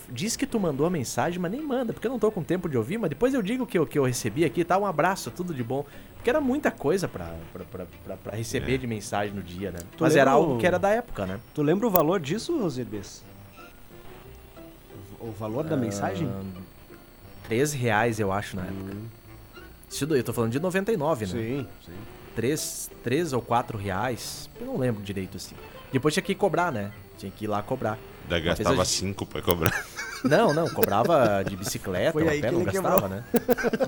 diz 0.09 0.37
que 0.37 0.47
tu 0.47 0.59
mandou 0.61 0.87
a 0.87 0.91
mensagem, 0.91 1.39
mas 1.39 1.51
nem 1.51 1.63
manda, 1.63 1.93
porque 1.93 2.07
eu 2.07 2.11
não 2.11 2.19
tô 2.19 2.31
com 2.31 2.43
tempo 2.43 2.69
de 2.69 2.77
ouvir, 2.77 2.99
mas 2.99 3.09
depois 3.11 3.33
eu 3.33 3.41
digo 3.43 3.67
que 3.67 3.79
eu, 3.79 3.87
que 3.87 3.99
eu 3.99 4.05
recebi 4.05 4.45
aqui, 4.45 4.65
tá? 4.65 4.77
Um 4.77 4.85
abraço, 4.87 5.31
tudo 5.31 5.55
de 5.55 5.63
bom. 5.65 5.85
Porque 6.17 6.29
era 6.29 6.41
muita 6.41 6.71
coisa 6.71 7.09
pra, 7.09 7.35
pra, 7.53 7.65
pra, 7.65 7.87
pra, 8.05 8.17
pra 8.17 8.37
receber 8.37 8.75
É. 8.75 8.77
de 8.77 8.87
mensagem 8.87 9.35
no 9.35 9.43
dia, 9.43 9.71
né? 9.71 9.79
Tu 9.97 10.03
mas 10.05 10.15
era 10.15 10.31
algo 10.33 10.57
o- 10.57 10.59
que 10.59 10.67
era 10.67 10.79
da 10.79 10.91
época, 10.91 11.25
né? 11.25 11.41
Tu 11.55 11.63
lembra 11.63 11.87
o 11.87 11.91
valor 11.91 12.21
disso, 12.21 12.59
Rosirbes? 12.59 13.25
O 15.21 15.31
valor 15.33 15.65
da 15.65 15.77
mensagem? 15.77 16.29
Ah, 16.29 16.43
13 17.49 17.77
reais, 17.77 18.19
eu 18.19 18.33
acho, 18.33 18.57
na 18.57 18.63
época. 18.63 18.97
Isso 19.89 20.07
daí, 20.07 20.21
eu 20.21 20.25
tô 20.25 20.33
falando 20.33 20.53
de 20.53 20.61
99, 20.61 21.27
né? 21.27 21.33
Sim, 21.33 21.67
sim. 21.85 21.93
3, 22.37 22.91
3 23.03 23.33
ou 23.33 23.43
4 23.43 23.77
reais. 23.77 24.49
Eu 24.61 24.67
não 24.67 24.77
lembro 24.79 25.03
direito 25.03 25.37
assim. 25.37 25.55
Depois 25.93 26.15
tinha 26.15 26.23
que 26.23 26.35
cobrar, 26.35 26.71
né? 26.73 26.93
Tinha 27.19 27.31
que 27.31 27.45
ir 27.45 27.49
lá 27.49 27.61
cobrar. 27.61 27.99
Daí 28.29 28.41
Uma 28.41 28.55
vez 28.55 28.61
a 28.61 28.63
gastava 28.71 28.85
gente- 28.85 28.97
5 28.99 29.27
pra 29.27 29.43
cobrar. 29.43 29.85
Não, 30.23 30.53
não, 30.53 30.69
cobrava 30.69 31.43
de 31.43 31.57
bicicleta, 31.57 32.13
Foi 32.13 32.29
a 32.29 32.33
aí 32.33 32.43
pé, 32.43 32.49
que 32.49 32.55
não 32.55 32.61
ele 32.61 32.71
gastava, 32.71 33.09
né? 33.09 33.25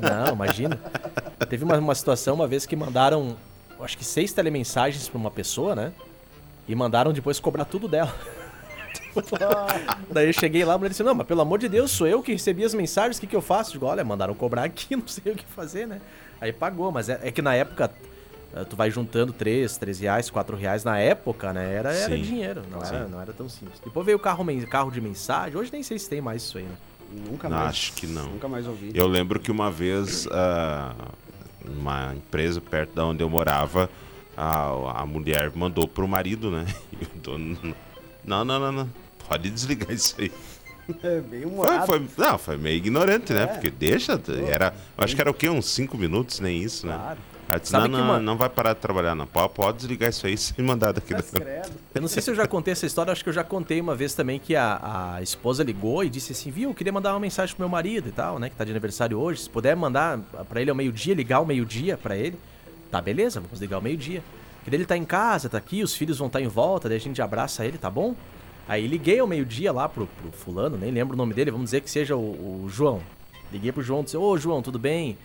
Não, 0.00 0.32
imagina. 0.32 0.80
Teve 1.46 1.62
uma, 1.62 1.76
uma 1.76 1.94
situação 1.94 2.34
uma 2.34 2.48
vez 2.48 2.64
que 2.64 2.74
mandaram, 2.74 3.36
acho 3.78 3.98
que 3.98 4.04
seis 4.04 4.32
telemensagens 4.32 5.06
pra 5.10 5.18
uma 5.18 5.30
pessoa, 5.30 5.76
né? 5.76 5.92
E 6.66 6.74
mandaram 6.74 7.12
depois 7.12 7.38
cobrar 7.38 7.66
tudo 7.66 7.86
dela. 7.86 8.14
Daí 10.10 10.28
eu 10.28 10.32
cheguei 10.32 10.64
lá, 10.64 10.74
a 10.74 10.78
mulher 10.78 10.90
disse, 10.90 11.02
não, 11.02 11.14
mas 11.14 11.26
pelo 11.26 11.40
amor 11.40 11.58
de 11.58 11.68
Deus, 11.68 11.90
sou 11.90 12.06
eu 12.06 12.22
que 12.22 12.32
recebi 12.32 12.64
as 12.64 12.74
mensagens, 12.74 13.18
o 13.18 13.20
que, 13.20 13.26
que 13.26 13.36
eu 13.36 13.42
faço? 13.42 13.72
Digo, 13.72 13.86
olha, 13.86 14.04
mandaram 14.04 14.34
cobrar 14.34 14.64
aqui, 14.64 14.94
não 14.96 15.06
sei 15.06 15.32
o 15.32 15.36
que 15.36 15.44
fazer, 15.46 15.86
né? 15.86 16.00
Aí 16.40 16.52
pagou, 16.52 16.90
mas 16.90 17.08
é, 17.08 17.20
é 17.22 17.30
que 17.30 17.40
na 17.40 17.54
época 17.54 17.90
eh, 18.54 18.64
tu 18.64 18.76
vai 18.76 18.90
juntando 18.90 19.32
3, 19.32 19.76
3 19.76 20.00
reais, 20.00 20.30
4 20.30 20.56
reais 20.56 20.84
na 20.84 20.98
época, 20.98 21.52
né? 21.52 21.74
Era, 21.74 21.92
era 21.92 22.16
Sim, 22.16 22.22
dinheiro, 22.22 22.62
não 22.70 22.82
era, 22.82 23.08
não 23.08 23.20
era 23.20 23.32
tão 23.32 23.48
simples. 23.48 23.80
Depois 23.84 24.04
veio 24.04 24.18
o 24.18 24.20
carro, 24.20 24.44
carro 24.68 24.90
de 24.90 25.00
mensagem, 25.00 25.56
hoje 25.56 25.72
nem 25.72 25.82
sei 25.82 25.98
se 25.98 26.08
tem 26.08 26.20
mais 26.20 26.42
isso 26.42 26.58
aí, 26.58 26.64
né? 26.64 26.76
Nunca 27.30 27.48
mais. 27.48 27.68
acho 27.68 27.92
que 27.92 28.06
não. 28.06 28.26
Nunca 28.30 28.48
mais 28.48 28.66
ouvi. 28.66 28.90
Eu 28.94 29.06
lembro 29.06 29.38
que 29.38 29.50
uma 29.50 29.70
vez, 29.70 30.26
ah, 30.32 30.94
uma 31.64 32.14
empresa 32.14 32.60
perto 32.60 32.94
da 32.94 33.04
onde 33.04 33.22
eu 33.22 33.28
morava, 33.28 33.88
a, 34.36 35.02
a 35.02 35.06
mulher 35.06 35.52
mandou 35.54 35.86
pro 35.86 36.08
marido, 36.08 36.50
né? 36.50 36.66
E 37.00 37.04
o 37.04 37.20
dono. 37.20 37.58
Não, 38.24 38.44
não, 38.44 38.60
não, 38.60 38.72
não. 38.72 39.01
Pode 39.28 39.50
desligar 39.50 39.90
isso 39.90 40.14
aí. 40.18 40.30
É 41.04 41.20
bem 41.20 41.42
Foi, 41.42 41.80
foi- 41.86 42.08
não, 42.18 42.36
foi 42.36 42.56
meio 42.56 42.76
ignorante, 42.76 43.32
né? 43.32 43.44
É. 43.44 43.46
Porque 43.46 43.70
deixa. 43.70 44.20
Era, 44.48 44.74
eu 44.98 45.04
acho 45.04 45.14
que 45.14 45.20
era 45.20 45.30
o 45.30 45.34
quê? 45.34 45.48
Uns 45.48 45.66
5 45.66 45.96
minutos, 45.96 46.40
nem 46.40 46.60
isso, 46.60 46.88
né? 46.88 46.94
Claro. 47.00 47.18
Aí 47.48 47.60
disse, 47.60 47.70
Sabe 47.70 47.86
não, 47.88 47.94
que 48.00 48.04
não, 48.04 48.10
uma- 48.14 48.18
não 48.20 48.36
vai 48.36 48.48
parar 48.48 48.72
de 48.74 48.80
trabalhar, 48.80 49.14
não. 49.14 49.24
Pode, 49.24 49.54
pode 49.54 49.76
desligar 49.78 50.10
isso 50.10 50.26
aí 50.26 50.36
sem 50.36 50.62
mandar 50.64 50.90
daqui. 50.92 51.14
da- 51.14 51.22
Credo. 51.22 51.70
Eu 51.94 52.00
não 52.00 52.08
sei 52.08 52.20
se 52.20 52.28
eu 52.30 52.34
já 52.34 52.48
contei 52.48 52.72
essa 52.72 52.84
história, 52.84 53.12
acho 53.12 53.22
que 53.22 53.28
eu 53.30 53.32
já 53.32 53.44
contei 53.44 53.80
uma 53.80 53.94
vez 53.94 54.12
também 54.14 54.40
que 54.40 54.56
a, 54.56 55.14
a 55.14 55.22
esposa 55.22 55.62
ligou 55.62 56.02
e 56.02 56.10
disse 56.10 56.32
assim, 56.32 56.50
viu, 56.50 56.70
eu 56.70 56.74
queria 56.74 56.92
mandar 56.92 57.12
uma 57.14 57.20
mensagem 57.20 57.54
pro 57.54 57.62
meu 57.62 57.70
marido 57.70 58.08
e 58.08 58.12
tal, 58.12 58.40
né, 58.40 58.50
que 58.50 58.56
tá 58.56 58.64
de 58.64 58.72
aniversário 58.72 59.16
hoje, 59.16 59.42
se 59.42 59.48
puder 59.50 59.76
mandar 59.76 60.18
pra 60.48 60.60
ele 60.60 60.68
ao 60.68 60.76
meio-dia, 60.76 61.14
ligar 61.14 61.36
ao 61.36 61.46
meio-dia 61.46 61.96
pra 61.96 62.16
ele, 62.16 62.36
tá, 62.90 63.00
beleza, 63.00 63.40
vamos 63.40 63.60
ligar 63.60 63.76
ao 63.76 63.82
meio-dia. 63.82 64.20
Que 64.64 64.74
ele 64.74 64.84
tá 64.84 64.96
em 64.96 65.04
casa, 65.04 65.48
tá 65.48 65.58
aqui, 65.58 65.80
os 65.84 65.94
filhos 65.94 66.18
vão 66.18 66.26
estar 66.26 66.40
em 66.40 66.48
volta, 66.48 66.88
daí 66.88 66.98
a 66.98 67.00
gente 67.00 67.22
abraça 67.22 67.64
ele, 67.64 67.78
tá 67.78 67.88
bom? 67.88 68.16
Aí 68.68 68.86
liguei 68.86 69.18
ao 69.18 69.26
meio-dia 69.26 69.72
lá 69.72 69.88
pro, 69.88 70.06
pro 70.06 70.32
fulano, 70.32 70.76
nem 70.78 70.90
lembro 70.90 71.14
o 71.14 71.16
nome 71.16 71.34
dele, 71.34 71.50
vamos 71.50 71.66
dizer 71.66 71.80
que 71.80 71.90
seja 71.90 72.16
o, 72.16 72.64
o 72.64 72.68
João. 72.68 73.00
Liguei 73.52 73.72
pro 73.72 73.82
João, 73.82 74.02
disse, 74.04 74.16
ô 74.16 74.36
João, 74.38 74.62
tudo 74.62 74.78
bem? 74.78 75.18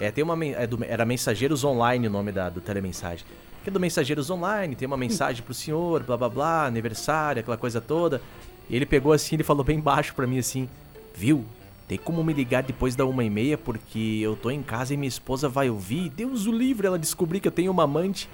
É, 0.00 0.10
tem 0.10 0.24
uma, 0.24 0.42
é 0.44 0.66
do- 0.66 0.82
era 0.84 1.04
Mensageiros 1.04 1.64
Online 1.64 2.06
o 2.06 2.10
nome 2.10 2.32
da, 2.32 2.48
do 2.48 2.60
telemensagem. 2.60 3.24
Que 3.62 3.70
é 3.70 3.72
do 3.72 3.80
Mensageiros 3.80 4.30
Online, 4.30 4.74
tem 4.74 4.86
uma 4.86 4.96
mensagem 4.96 5.42
pro 5.42 5.54
senhor, 5.54 6.02
blá 6.02 6.16
blá 6.16 6.28
blá, 6.28 6.66
aniversário, 6.66 7.40
aquela 7.40 7.56
coisa 7.56 7.80
toda. 7.80 8.20
E 8.68 8.76
ele 8.76 8.86
pegou 8.86 9.12
assim, 9.12 9.36
ele 9.36 9.42
falou 9.44 9.64
bem 9.64 9.80
baixo 9.80 10.14
pra 10.14 10.26
mim 10.26 10.38
assim, 10.38 10.68
viu? 11.14 11.44
Tem 11.88 11.98
como 11.98 12.24
me 12.24 12.32
ligar 12.32 12.62
depois 12.62 12.96
da 12.96 13.04
uma 13.04 13.22
e 13.24 13.28
meia, 13.30 13.58
porque 13.58 14.18
eu 14.22 14.36
tô 14.36 14.50
em 14.50 14.62
casa 14.62 14.94
e 14.94 14.96
minha 14.96 15.08
esposa 15.08 15.48
vai 15.48 15.68
ouvir. 15.68 16.08
Deus 16.10 16.46
o 16.46 16.52
livre, 16.52 16.86
ela 16.86 16.98
descobrir 16.98 17.40
que 17.40 17.48
eu 17.48 17.52
tenho 17.52 17.70
uma 17.70 17.82
amante. 17.84 18.28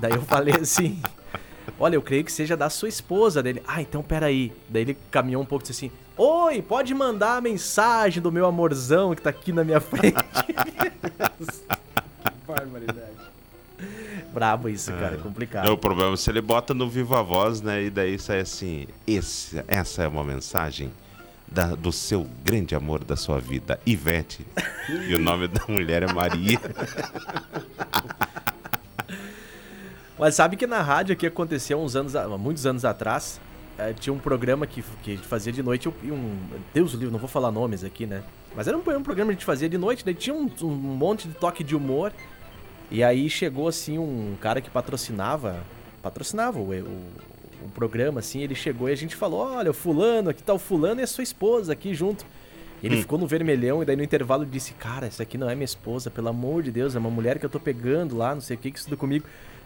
Daí 0.00 0.12
eu 0.12 0.22
falei 0.22 0.54
assim, 0.54 1.00
olha, 1.78 1.94
eu 1.96 2.02
creio 2.02 2.24
que 2.24 2.32
seja 2.32 2.56
da 2.56 2.68
sua 2.70 2.88
esposa 2.88 3.42
dele. 3.42 3.62
Ah, 3.66 3.80
então 3.82 4.02
peraí. 4.02 4.52
Daí 4.68 4.82
ele 4.82 4.96
caminhou 5.10 5.42
um 5.42 5.46
pouco 5.46 5.64
e 5.64 5.68
disse 5.68 5.86
assim, 5.86 5.94
Oi, 6.16 6.62
pode 6.62 6.94
mandar 6.94 7.36
a 7.36 7.40
mensagem 7.40 8.22
do 8.22 8.30
meu 8.30 8.46
amorzão 8.46 9.14
que 9.14 9.22
tá 9.22 9.30
aqui 9.30 9.52
na 9.52 9.64
minha 9.64 9.80
frente. 9.82 10.14
Barbaridade. 12.46 13.14
Brabo 14.32 14.68
isso, 14.68 14.92
cara, 14.92 15.14
é 15.14 15.18
complicado. 15.18 15.64
Não, 15.66 15.74
o 15.74 15.78
problema 15.78 16.14
é 16.14 16.16
se 16.16 16.30
ele 16.30 16.40
bota 16.40 16.72
no 16.74 16.88
Viva 16.88 17.22
Voz, 17.22 17.60
né? 17.60 17.84
E 17.84 17.90
daí 17.90 18.18
sai 18.18 18.40
assim: 18.40 18.86
esse, 19.06 19.62
essa 19.68 20.02
é 20.02 20.08
uma 20.08 20.24
mensagem 20.24 20.90
da- 21.46 21.74
do 21.74 21.92
seu 21.92 22.26
grande 22.44 22.74
amor 22.74 23.04
da 23.04 23.16
sua 23.16 23.38
vida, 23.38 23.78
Ivete. 23.86 24.44
e 25.08 25.14
o 25.14 25.18
nome 25.18 25.46
da 25.48 25.62
mulher 25.68 26.02
é 26.02 26.12
Maria. 26.12 26.60
Mas 30.18 30.34
sabe 30.34 30.56
que 30.56 30.66
na 30.66 30.80
rádio 30.80 31.12
aqui 31.12 31.26
aconteceu 31.26 31.78
uns 31.80 31.96
anos, 31.96 32.14
muitos 32.38 32.64
anos 32.66 32.84
atrás, 32.84 33.40
eh, 33.76 33.92
tinha 33.92 34.12
um 34.12 34.18
programa 34.18 34.66
que, 34.66 34.82
que 35.02 35.12
a 35.12 35.16
gente 35.16 35.26
fazia 35.26 35.52
de 35.52 35.62
noite, 35.62 35.92
e 36.02 36.10
um, 36.10 36.38
Deus 36.72 36.92
livre, 36.92 37.10
não 37.10 37.18
vou 37.18 37.28
falar 37.28 37.50
nomes 37.50 37.82
aqui, 37.82 38.06
né? 38.06 38.22
Mas 38.54 38.68
era 38.68 38.76
um, 38.76 38.80
um 38.80 39.02
programa 39.02 39.30
que 39.30 39.36
a 39.36 39.38
gente 39.38 39.44
fazia 39.44 39.68
de 39.68 39.76
noite, 39.76 40.04
daí 40.04 40.14
tinha 40.14 40.34
um, 40.34 40.48
um 40.62 40.68
monte 40.68 41.26
de 41.26 41.34
toque 41.34 41.64
de 41.64 41.74
humor, 41.74 42.12
e 42.90 43.02
aí 43.02 43.28
chegou 43.28 43.66
assim 43.66 43.98
um 43.98 44.36
cara 44.40 44.60
que 44.60 44.70
patrocinava, 44.70 45.64
patrocinava 46.00 46.60
o, 46.60 46.70
o, 46.70 47.12
o 47.64 47.68
programa, 47.74 48.20
assim, 48.20 48.40
ele 48.40 48.54
chegou 48.54 48.88
e 48.88 48.92
a 48.92 48.96
gente 48.96 49.16
falou, 49.16 49.40
olha, 49.40 49.72
o 49.72 49.74
fulano, 49.74 50.30
aqui 50.30 50.42
tá 50.42 50.54
o 50.54 50.58
fulano 50.58 51.00
e 51.00 51.04
a 51.04 51.06
sua 51.08 51.24
esposa 51.24 51.72
aqui 51.72 51.92
junto. 51.92 52.24
Ele 52.82 52.98
ficou 52.98 53.18
no 53.18 53.26
vermelhão 53.26 53.82
e 53.82 53.86
daí 53.86 53.96
no 53.96 54.02
intervalo 54.02 54.44
disse, 54.44 54.74
cara, 54.74 55.06
essa 55.06 55.22
aqui 55.22 55.38
não 55.38 55.48
é 55.48 55.54
minha 55.54 55.64
esposa, 55.64 56.10
pelo 56.10 56.28
amor 56.28 56.62
de 56.62 56.70
Deus, 56.70 56.94
é 56.94 56.98
uma 56.98 57.08
mulher 57.08 57.38
que 57.38 57.46
eu 57.46 57.48
tô 57.48 57.58
pegando 57.58 58.14
lá, 58.14 58.34
não 58.34 58.42
sei 58.42 58.56
o 58.56 58.58
que, 58.60 58.70
que 58.70 58.78
estuda 58.78 58.94
comigo. 58.94 59.24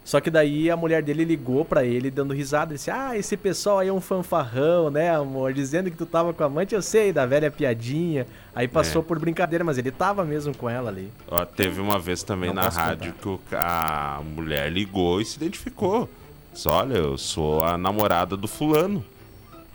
Só 0.09 0.23
que 0.23 0.31
daí 0.31 0.71
a 0.71 0.77
mulher 0.77 1.03
dele 1.03 1.23
ligou 1.23 1.67
pra 1.67 1.85
ele 1.85 2.11
dando 2.11 2.33
risada, 2.33 2.73
disse, 2.73 2.91
ah, 2.91 3.15
esse 3.15 3.37
pessoal 3.37 3.81
aí 3.81 3.89
é 3.89 3.93
um 3.93 4.01
fanfarrão, 4.01 4.89
né, 4.89 5.15
amor, 5.15 5.53
dizendo 5.53 5.91
que 5.91 5.99
tu 5.99 6.07
tava 6.07 6.33
com 6.33 6.43
a 6.43 6.47
amante, 6.47 6.75
eu 6.75 6.81
sei, 6.81 7.13
da 7.13 7.27
velha 7.27 7.51
piadinha. 7.51 8.27
Aí 8.55 8.67
passou 8.67 9.03
É. 9.03 9.05
por 9.05 9.19
brincadeira, 9.19 9.63
mas 9.63 9.77
ele 9.77 9.91
tava 9.91 10.25
mesmo 10.25 10.57
com 10.57 10.67
ela 10.67 10.89
ali. 10.89 11.13
Ó, 11.27 11.45
teve 11.45 11.79
uma 11.79 11.99
vez 11.99 12.23
também 12.23 12.49
Não 12.49 12.55
na 12.63 12.71
rádio 12.71 13.13
que 13.21 13.29
o 13.29 13.37
ca- 13.51 14.17
a 14.19 14.23
mulher 14.23 14.73
ligou 14.73 15.21
e 15.21 15.27
se 15.27 15.37
identificou. 15.37 16.09
Disse, 16.55 16.67
olha, 16.71 16.95
eu 16.97 17.19
sou 17.19 17.63
a 17.63 17.77
namorada 17.77 18.35
do 18.35 18.49
fulano. 18.49 19.05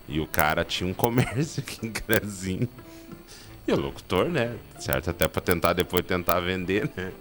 E 0.08 0.18
o 0.18 0.26
cara 0.26 0.64
tinha 0.64 0.90
um 0.90 0.94
comércio 0.94 1.62
aqui 1.64 1.86
em 1.86 1.92
Crazinho. 1.92 2.68
E 3.68 3.72
o 3.72 3.76
locutor, 3.80 4.24
né? 4.28 4.56
Certo, 4.80 5.10
até 5.10 5.28
pra 5.28 5.40
tentar 5.40 5.74
depois 5.74 6.04
tentar 6.04 6.40
vender, 6.40 6.90
né? 6.96 7.12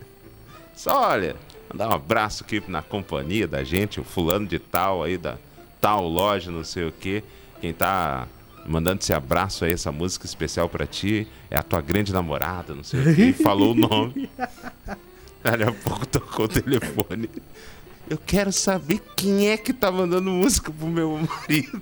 Só 0.75 1.09
olha, 1.11 1.35
mandar 1.73 1.89
um 1.89 1.93
abraço 1.93 2.43
aqui 2.43 2.63
na 2.67 2.83
companhia 2.83 3.47
da 3.47 3.63
gente, 3.63 3.99
o 3.99 4.03
fulano 4.03 4.47
de 4.47 4.59
tal 4.59 5.03
aí, 5.03 5.17
da 5.17 5.37
tal 5.81 6.07
loja, 6.07 6.51
não 6.51 6.63
sei 6.63 6.87
o 6.87 6.91
quê. 6.91 7.23
Quem 7.59 7.73
tá 7.73 8.27
mandando 8.65 9.01
esse 9.01 9.11
abraço 9.11 9.65
aí, 9.65 9.73
essa 9.73 9.91
música 9.91 10.25
especial 10.25 10.69
pra 10.69 10.85
ti, 10.85 11.27
é 11.49 11.57
a 11.57 11.63
tua 11.63 11.81
grande 11.81 12.13
namorada, 12.13 12.75
não 12.75 12.83
sei 12.83 13.01
o 13.01 13.15
quê. 13.15 13.21
E 13.25 13.33
falou 13.33 13.71
o 13.71 13.75
nome. 13.75 14.29
Daqui 15.43 15.63
a 15.63 15.71
pouco 15.73 16.05
tocou 16.05 16.45
o 16.45 16.47
telefone. 16.47 17.29
Eu 18.09 18.17
quero 18.17 18.51
saber 18.51 19.01
quem 19.17 19.49
é 19.49 19.57
que 19.57 19.73
tá 19.73 19.91
mandando 19.91 20.29
música 20.29 20.71
pro 20.71 20.87
meu 20.87 21.17
marido. 21.17 21.81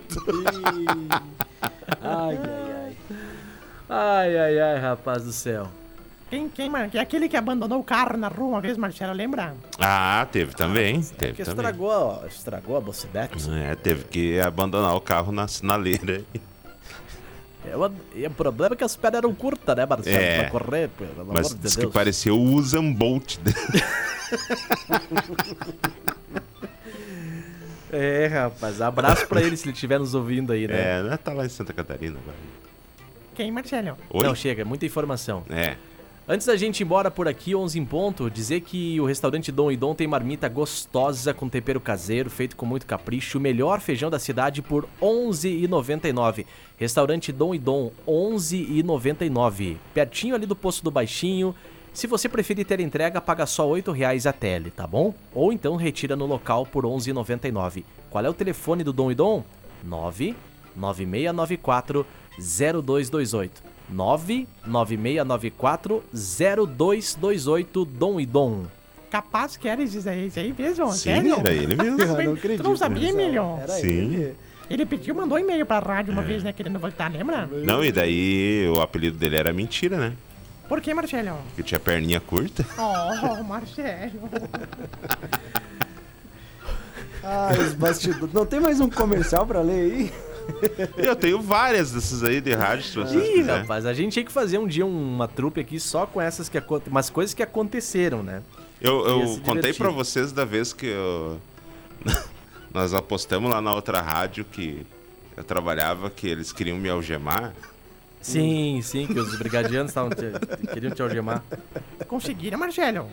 Ai, 2.02 2.38
ai, 2.38 2.72
ai. 2.74 2.98
Ai, 3.90 4.38
ai, 4.38 4.60
ai, 4.60 4.80
rapaz 4.80 5.24
do 5.24 5.34
céu. 5.34 5.70
Quem, 6.32 6.48
quem, 6.48 6.70
mano? 6.70 6.90
Que 6.90 6.98
é 6.98 7.02
aquele 7.02 7.28
que 7.28 7.36
abandonou 7.36 7.80
o 7.80 7.84
carro 7.84 8.16
na 8.18 8.30
rua 8.30 8.48
uma 8.48 8.62
vez, 8.62 8.78
Marcelo, 8.78 9.12
lembra? 9.14 9.54
Ah, 9.78 10.26
teve 10.32 10.56
também. 10.56 11.02
Porque 11.02 11.16
Teve 11.18 11.44
também. 11.44 11.66
estragou, 11.66 12.24
estragou 12.26 12.78
a 12.78 12.82
bocibete. 12.82 13.50
É, 13.52 13.76
teve 13.76 14.06
que 14.06 14.40
abandonar 14.40 14.96
o 14.96 15.02
carro 15.02 15.34
na 15.34 15.46
sinaleira. 15.50 16.24
É, 17.70 17.76
o- 17.76 17.92
e 18.16 18.26
o 18.26 18.32
problema 18.32 18.74
é 18.74 18.78
que 18.78 18.84
as 18.84 18.96
pernas 18.96 19.18
eram 19.20 19.36
curtas, 19.36 19.76
né, 19.76 19.86
Marcelo? 19.86 20.18
É. 20.18 20.44
Pra 20.44 20.60
correr, 20.60 20.88
pelo 20.98 21.22
amor 21.22 21.34
Mas 21.34 21.50
de 21.50 21.56
diz 21.56 21.76
Deus. 21.76 21.86
que 21.88 21.94
parecia 21.94 22.34
o 22.34 22.42
Usain 22.42 22.94
Bolt. 22.94 23.38
É, 27.94 28.28
rapaz, 28.28 28.80
abraço 28.82 29.28
pra 29.28 29.42
ele 29.42 29.58
se 29.58 29.66
ele 29.66 29.74
estiver 29.74 30.00
nos 30.00 30.16
ouvindo 30.16 30.54
aí, 30.54 30.66
né? 30.66 31.00
É, 31.00 31.04
né? 31.04 31.18
Tá 31.18 31.34
lá 31.34 31.46
em 31.46 31.50
Santa 31.50 31.74
Catarina 31.74 32.18
agora. 32.22 32.38
Quem, 33.36 33.52
Marcelo? 33.52 33.98
Oi? 34.10 34.24
Não, 34.24 34.34
chega, 34.34 34.64
muita 34.64 34.86
informação. 34.86 35.44
É. 35.50 35.76
Antes 36.28 36.46
da 36.46 36.56
gente 36.56 36.82
ir 36.82 36.84
embora 36.84 37.10
por 37.10 37.28
aqui, 37.28 37.56
11 37.56 37.80
em 37.80 37.84
ponto, 37.84 38.30
dizer 38.30 38.62
que 38.62 39.02
o 39.02 39.06
restaurante 39.06 39.52
Dom 39.52 39.72
e 39.72 39.76
Dom 39.76 39.96
tem 39.96 40.06
marmita 40.06 40.48
gostosa 40.48 41.34
com 41.34 41.50
tempero 41.50 41.82
caseiro, 41.82 42.30
feito 42.30 42.56
com 42.56 42.64
muito 42.64 42.86
capricho, 42.86 43.40
o 43.40 43.42
melhor 43.42 43.82
feijão 43.82 44.08
da 44.08 44.20
cidade 44.20 44.62
por 44.62 44.84
R$ 44.84 44.90
11,99. 45.02 46.46
Restaurante 46.78 47.32
Dom 47.32 47.56
e 47.56 47.60
Dom, 47.60 47.92
R$ 48.06 48.14
11,99. 48.14 49.78
Pertinho 49.96 50.36
ali 50.36 50.46
do 50.46 50.56
Poço 50.56 50.84
do 50.84 50.92
Baixinho. 50.92 51.56
Se 51.92 52.06
você 52.06 52.30
preferir 52.30 52.68
ter 52.68 52.80
entrega, 52.80 53.20
paga 53.20 53.48
só 53.48 53.66
R$ 53.74 53.82
8,00 53.82 54.30
a 54.30 54.34
tele, 54.34 54.70
tá 54.70 54.86
bom? 54.86 55.16
Ou 55.34 55.52
então 55.52 55.76
retira 55.76 56.16
no 56.16 56.28
local 56.28 56.68
por 56.68 56.86
R$ 56.86 56.92
11,99. 56.92 57.84
Qual 58.12 58.24
é 58.24 58.30
o 58.30 58.34
telefone 58.34 58.84
do 58.84 58.94
Dom 58.94 59.12
e 59.12 59.16
Dom? 59.16 59.44
99694 59.84 62.06
0228. 62.40 63.71
99694 63.92 66.04
0228 66.14 67.86
Dom 67.86 68.20
e 68.20 68.26
Dom. 68.26 68.64
Capaz 69.10 69.58
que 69.58 69.68
era 69.68 69.84
esse 69.84 70.08
aí, 70.08 70.28
esse 70.28 70.40
aí 70.40 70.56
mesmo? 70.58 70.90
Sim, 70.94 70.98
sério? 70.98 71.36
era 71.40 71.52
ele 71.54 71.76
mesmo. 71.76 72.00
Eu 72.02 72.08
não 72.08 72.24
Tu 72.24 72.32
acredito. 72.40 72.64
não 72.64 72.78
sabia, 72.78 73.10
Emílio? 73.10 73.58
Era 73.62 73.74
Sim. 73.74 73.88
ele. 73.88 74.36
Ele 74.70 74.86
pediu, 74.86 75.14
mandou 75.14 75.38
e-mail 75.38 75.66
pra 75.66 75.80
rádio 75.80 76.14
uma 76.14 76.22
vez, 76.22 76.44
né? 76.44 76.54
Querendo 76.54 76.80
voltar, 76.80 77.12
lembra? 77.12 77.46
Não, 77.46 77.84
e 77.84 77.92
daí 77.92 78.70
o 78.74 78.80
apelido 78.80 79.18
dele 79.18 79.36
era 79.36 79.52
mentira, 79.52 79.98
né? 79.98 80.14
Por 80.70 80.80
que, 80.80 80.94
Marcelo? 80.94 81.38
Porque 81.48 81.64
tinha 81.64 81.80
perninha 81.80 82.22
curta. 82.22 82.66
Oh, 82.80 83.44
Marcelo. 83.44 84.30
Ah, 87.24 87.50
os 87.60 87.74
bastidores. 87.74 88.34
Não 88.34 88.46
tem 88.46 88.62
mais 88.62 88.80
um 88.80 88.90
comercial 88.90 89.46
pra 89.46 89.60
ler 89.62 89.92
aí? 89.92 90.14
Eu 90.98 91.16
tenho 91.16 91.42
várias 91.42 91.92
dessas 91.92 92.24
aí 92.24 92.42
de 92.42 92.54
rádio, 92.54 92.86
se 92.86 92.96
vocês 92.96 93.38
Ih, 93.38 93.42
rapaz, 93.42 93.86
a 93.86 93.94
gente 93.94 94.14
tinha 94.14 94.26
que 94.26 94.32
fazer 94.32 94.58
um 94.58 94.68
dia 94.68 94.86
uma 94.86 95.28
trupe 95.28 95.60
aqui 95.60 95.80
só 95.80 96.06
com 96.06 96.22
essas 96.22 96.48
que 96.50 96.58
umas 96.88 97.10
coisas 97.10 97.34
que 97.34 97.44
aconteceram, 97.44 98.24
né? 98.24 98.42
Eu, 98.80 99.06
eu 99.08 99.40
contei 99.44 99.74
pra 99.74 99.90
vocês 99.90 100.32
da 100.32 100.44
vez 100.46 100.74
que 100.74 100.88
eu- 100.88 101.40
nós 102.74 102.94
apostamos 102.94 103.50
lá 103.50 103.62
na 103.62 103.74
outra 103.74 104.02
rádio 104.02 104.44
que 104.46 104.86
eu 105.38 105.44
trabalhava, 105.44 106.10
que 106.10 106.28
eles 106.28 106.52
queriam 106.52 106.78
me 106.78 106.90
algemar. 106.90 107.54
Sim, 108.22 108.82
sim, 108.84 109.08
que 109.08 109.20
os 109.20 109.36
brigadianos 109.38 109.90
estavam 109.92 110.12
te- 110.12 110.68
queriam 110.74 110.94
te 110.94 111.02
algemar. 111.02 111.44
Conseguiram, 112.08 112.58
Marcelo? 112.60 113.08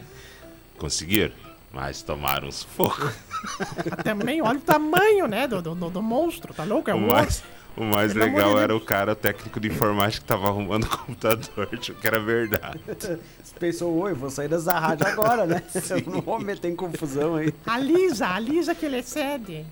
Conseguiram, 0.77 1.33
mas 1.73 2.03
tomaram 2.03 2.49
uns 2.49 2.57
sufoco. 2.57 3.11
Também, 4.03 4.43
olha 4.43 4.59
o 4.59 4.63
tamanho, 4.63 5.27
né, 5.27 5.47
do, 5.47 5.63
do, 5.63 5.75
do 5.75 6.03
monstro, 6.03 6.53
tá 6.55 6.65
louco? 6.65 6.91
É 6.91 6.95
O 6.95 6.99
um 6.99 7.07
mais, 7.09 7.43
o 7.77 7.85
mais 7.85 8.13
Pelo 8.13 8.25
amor 8.25 8.37
legal 8.37 8.59
era 8.59 8.77
o 8.77 8.81
cara, 8.81 9.13
o 9.13 9.17
técnico 9.17 9.61
de 9.61 9.69
informática 9.69 10.21
que 10.21 10.27
tava 10.27 10.49
arrumando 10.49 10.85
o 10.85 10.89
computador, 10.89 11.69
achou 11.79 11.95
que 11.95 12.07
era 12.07 12.19
verdade. 12.19 12.81
Você 12.87 13.19
pensou, 13.59 13.95
oi, 13.95 14.15
vou 14.15 14.31
sair 14.31 14.49
dessa 14.49 14.79
rádio 14.79 15.07
agora, 15.07 15.47
né? 15.47 15.63
Eu 15.91 16.13
não 16.13 16.21
vou 16.21 16.41
meter 16.41 16.71
em 16.71 16.77
confusão 16.77 17.37
aí. 17.37 17.55
A 17.67 17.79
Lisa, 17.79 18.27
a 18.27 18.39
Lisa 18.41 18.75
que 18.75 18.87
ele 18.87 18.99
excede. 18.99 19.65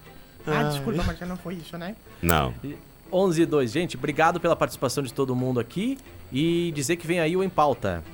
Ah, 0.46 0.62
desculpa, 0.64 1.02
Marcelo, 1.02 1.30
não 1.30 1.36
foi 1.36 1.54
isso, 1.54 1.76
né? 1.76 1.96
Não. 2.22 2.54
11 3.12 3.42
e 3.42 3.46
2, 3.46 3.72
gente, 3.72 3.96
obrigado 3.96 4.38
pela 4.38 4.54
participação 4.54 5.02
de 5.02 5.12
todo 5.12 5.34
mundo 5.34 5.58
aqui 5.58 5.98
e 6.32 6.72
dizer 6.74 6.96
que 6.96 7.06
vem 7.06 7.20
aí 7.20 7.36
o 7.36 7.42
Em 7.42 7.48
Pauta. 7.48 8.04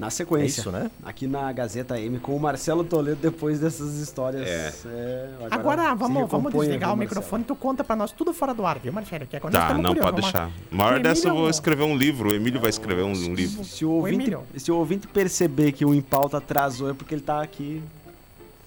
Na 0.00 0.06
É 0.06 0.10
sequência. 0.10 0.60
isso, 0.62 0.70
né? 0.72 0.90
Aqui 1.04 1.26
na 1.26 1.52
Gazeta 1.52 2.00
M 2.00 2.18
com 2.18 2.34
o 2.34 2.40
Marcelo 2.40 2.82
Toledo 2.82 3.18
depois 3.20 3.60
dessas 3.60 3.96
histórias. 3.96 4.48
É. 4.48 4.72
é, 4.86 5.28
Agora, 5.50 5.90
se 5.90 5.94
vamos, 5.94 6.30
vamos 6.30 6.50
desligar 6.54 6.88
viu, 6.88 6.96
o 6.96 6.98
microfone, 6.98 7.44
tu 7.44 7.54
conta 7.54 7.84
pra 7.84 7.94
nós 7.94 8.10
tudo 8.10 8.32
fora 8.32 8.54
do 8.54 8.64
ar, 8.64 8.78
viu, 8.78 8.90
Marcelo? 8.94 9.26
Que 9.26 9.36
agora 9.36 9.52
Tá, 9.52 9.74
não, 9.74 9.92
curiosos, 9.94 10.00
pode 10.00 10.22
deixar. 10.22 10.50
Uma 10.72 10.84
hora 10.86 11.00
dessa 11.00 11.28
eu 11.28 11.34
vou 11.34 11.50
escrever 11.50 11.82
um 11.82 11.94
livro. 11.94 12.30
O 12.30 12.34
Emílio 12.34 12.58
vai 12.58 12.70
escrever 12.70 13.02
um, 13.02 13.12
um 13.12 13.34
livro. 13.34 13.62
Se 13.62 13.84
o, 13.84 13.90
ouvinte, 13.90 14.14
Emílio. 14.14 14.42
se 14.56 14.72
o 14.72 14.76
ouvinte 14.76 15.06
perceber 15.06 15.72
que 15.72 15.84
o 15.84 15.92
Em 15.94 16.00
Pauta 16.00 16.38
atrasou 16.38 16.88
é 16.88 16.94
porque 16.94 17.14
ele 17.14 17.20
tá 17.22 17.42
aqui. 17.42 17.82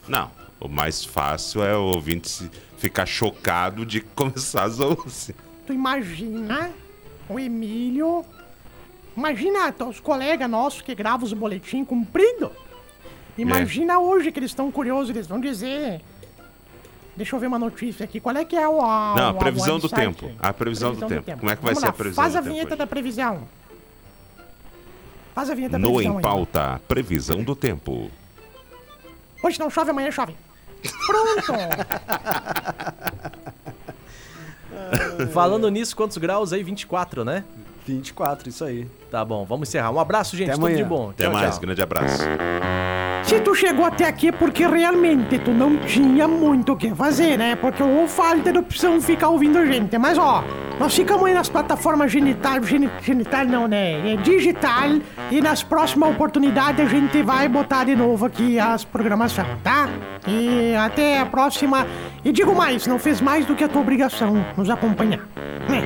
Não, 0.07 0.29
o 0.59 0.67
mais 0.67 1.03
fácil 1.03 1.63
é 1.63 1.75
o 1.75 1.81
ouvinte 1.95 2.29
se- 2.29 2.51
ficar 2.77 3.07
chocado 3.07 3.87
de 3.87 4.01
começar 4.15 4.65
às 4.65 4.79
11. 4.79 5.33
Tu 5.65 5.73
imagina 5.73 6.69
o 7.27 7.39
Emílio. 7.39 8.23
Imagina 9.15 9.73
os 9.88 9.99
colegas 9.99 10.49
nossos 10.49 10.82
que 10.82 10.95
gravam 10.95 11.26
os 11.26 11.34
boletins 11.34 11.88
comprido. 11.88 12.52
Imagina 13.38 13.99
hoje 13.99 14.32
que 14.32 14.39
eles 14.39 14.52
estão 14.52 14.71
curiosos, 14.71 15.10
eles 15.12 15.28
vão 15.28 15.39
dizer. 15.39 16.02
Deixa 17.15 17.36
eu 17.36 17.39
ver 17.39 17.45
uma 17.47 17.60
notícia 17.60 18.04
aqui. 18.04 18.19
Qual 18.19 18.36
é 18.36 18.43
que 18.43 18.56
é 18.56 18.67
o. 18.67 18.82
A, 18.82 19.13
Não, 19.15 19.30
a 19.30 19.34
previsão 19.36 19.78
do 19.80 19.88
tempo. 19.88 20.32
A 20.39 20.52
previsão 20.52 20.93
do 20.95 21.06
tempo. 21.08 21.38
Como 21.39 21.52
é 21.52 21.56
que 21.56 21.62
vai 21.62 21.73
Vamos 21.73 21.80
ser 21.80 21.86
lá, 21.86 21.89
a 21.89 21.93
previsão 21.93 22.23
Faz 22.23 22.34
do 22.34 22.38
a 22.38 22.41
tempo 22.41 22.54
vinheta 22.54 22.69
hoje? 22.69 22.78
da 22.78 22.88
previsão. 22.88 23.47
Faz 25.36 25.49
a 25.49 25.56
vinheta 25.56 25.71
da 25.73 25.80
No 25.80 25.88
previsão 25.93 26.13
Em 26.13 26.17
aí. 26.17 26.21
Pauta, 26.23 26.82
previsão 26.88 27.43
do 27.43 27.56
tempo. 27.56 28.10
Hoje 29.43 29.60
não 29.60 29.69
chove, 29.69 29.91
amanhã 29.91 30.10
chove. 30.12 30.36
Pronto! 31.06 31.54
Falando 35.32 35.69
nisso, 35.69 35.95
quantos 35.95 36.17
graus 36.17 36.52
aí? 36.54 36.63
24, 36.63 37.23
né? 37.23 37.43
24, 37.85 38.49
isso 38.49 38.63
aí. 38.63 38.87
Tá 39.11 39.23
bom, 39.23 39.45
vamos 39.45 39.67
encerrar. 39.69 39.91
Um 39.91 39.99
abraço, 39.99 40.35
gente. 40.35 40.49
Até 40.51 40.59
Tudo 40.59 40.75
de 40.75 40.83
bom. 40.83 41.09
Até 41.11 41.23
Tchau, 41.25 41.33
mais, 41.33 41.51
tchau. 41.51 41.61
grande 41.61 41.81
abraço. 41.81 42.23
Se 43.23 43.39
tu 43.39 43.55
chegou 43.55 43.85
até 43.85 44.05
aqui 44.05 44.27
é 44.27 44.31
porque 44.31 44.67
realmente 44.67 45.39
tu 45.39 45.51
não 45.51 45.77
tinha 45.77 46.27
muito 46.27 46.73
o 46.73 46.75
que 46.75 46.93
fazer, 46.93 47.37
né? 47.37 47.55
Porque 47.55 47.81
ou 47.81 48.07
falta 48.07 48.51
de 48.51 48.57
opção 48.59 48.99
ficar 49.01 49.29
ouvindo 49.29 49.57
a 49.57 49.65
gente. 49.65 49.97
Mas 49.97 50.17
ó, 50.17 50.43
nós 50.77 50.93
ficamos 50.93 51.25
aí 51.25 51.33
nas 51.33 51.47
plataformas 51.47 52.11
genital, 52.11 52.61
geni- 52.63 52.89
genital 53.01 53.45
não, 53.45 53.65
né? 53.67 54.13
É 54.13 54.17
digital. 54.17 54.89
E 55.31 55.39
nas 55.41 55.63
próximas 55.63 56.09
oportunidades 56.09 56.85
a 56.85 56.89
gente 56.89 57.21
vai 57.23 57.47
botar 57.47 57.85
de 57.85 57.95
novo 57.95 58.25
aqui 58.25 58.59
as 58.59 58.83
programações, 58.83 59.47
tá? 59.63 59.87
E 60.27 60.75
até 60.75 61.19
a 61.19 61.25
próxima. 61.25 61.87
E 62.25 62.31
digo 62.31 62.53
mais, 62.53 62.85
não 62.87 62.99
fez 62.99 63.21
mais 63.21 63.45
do 63.45 63.55
que 63.55 63.63
a 63.63 63.69
tua 63.69 63.81
obrigação 63.81 64.45
nos 64.57 64.69
acompanhar. 64.69 65.21
Né? 65.69 65.81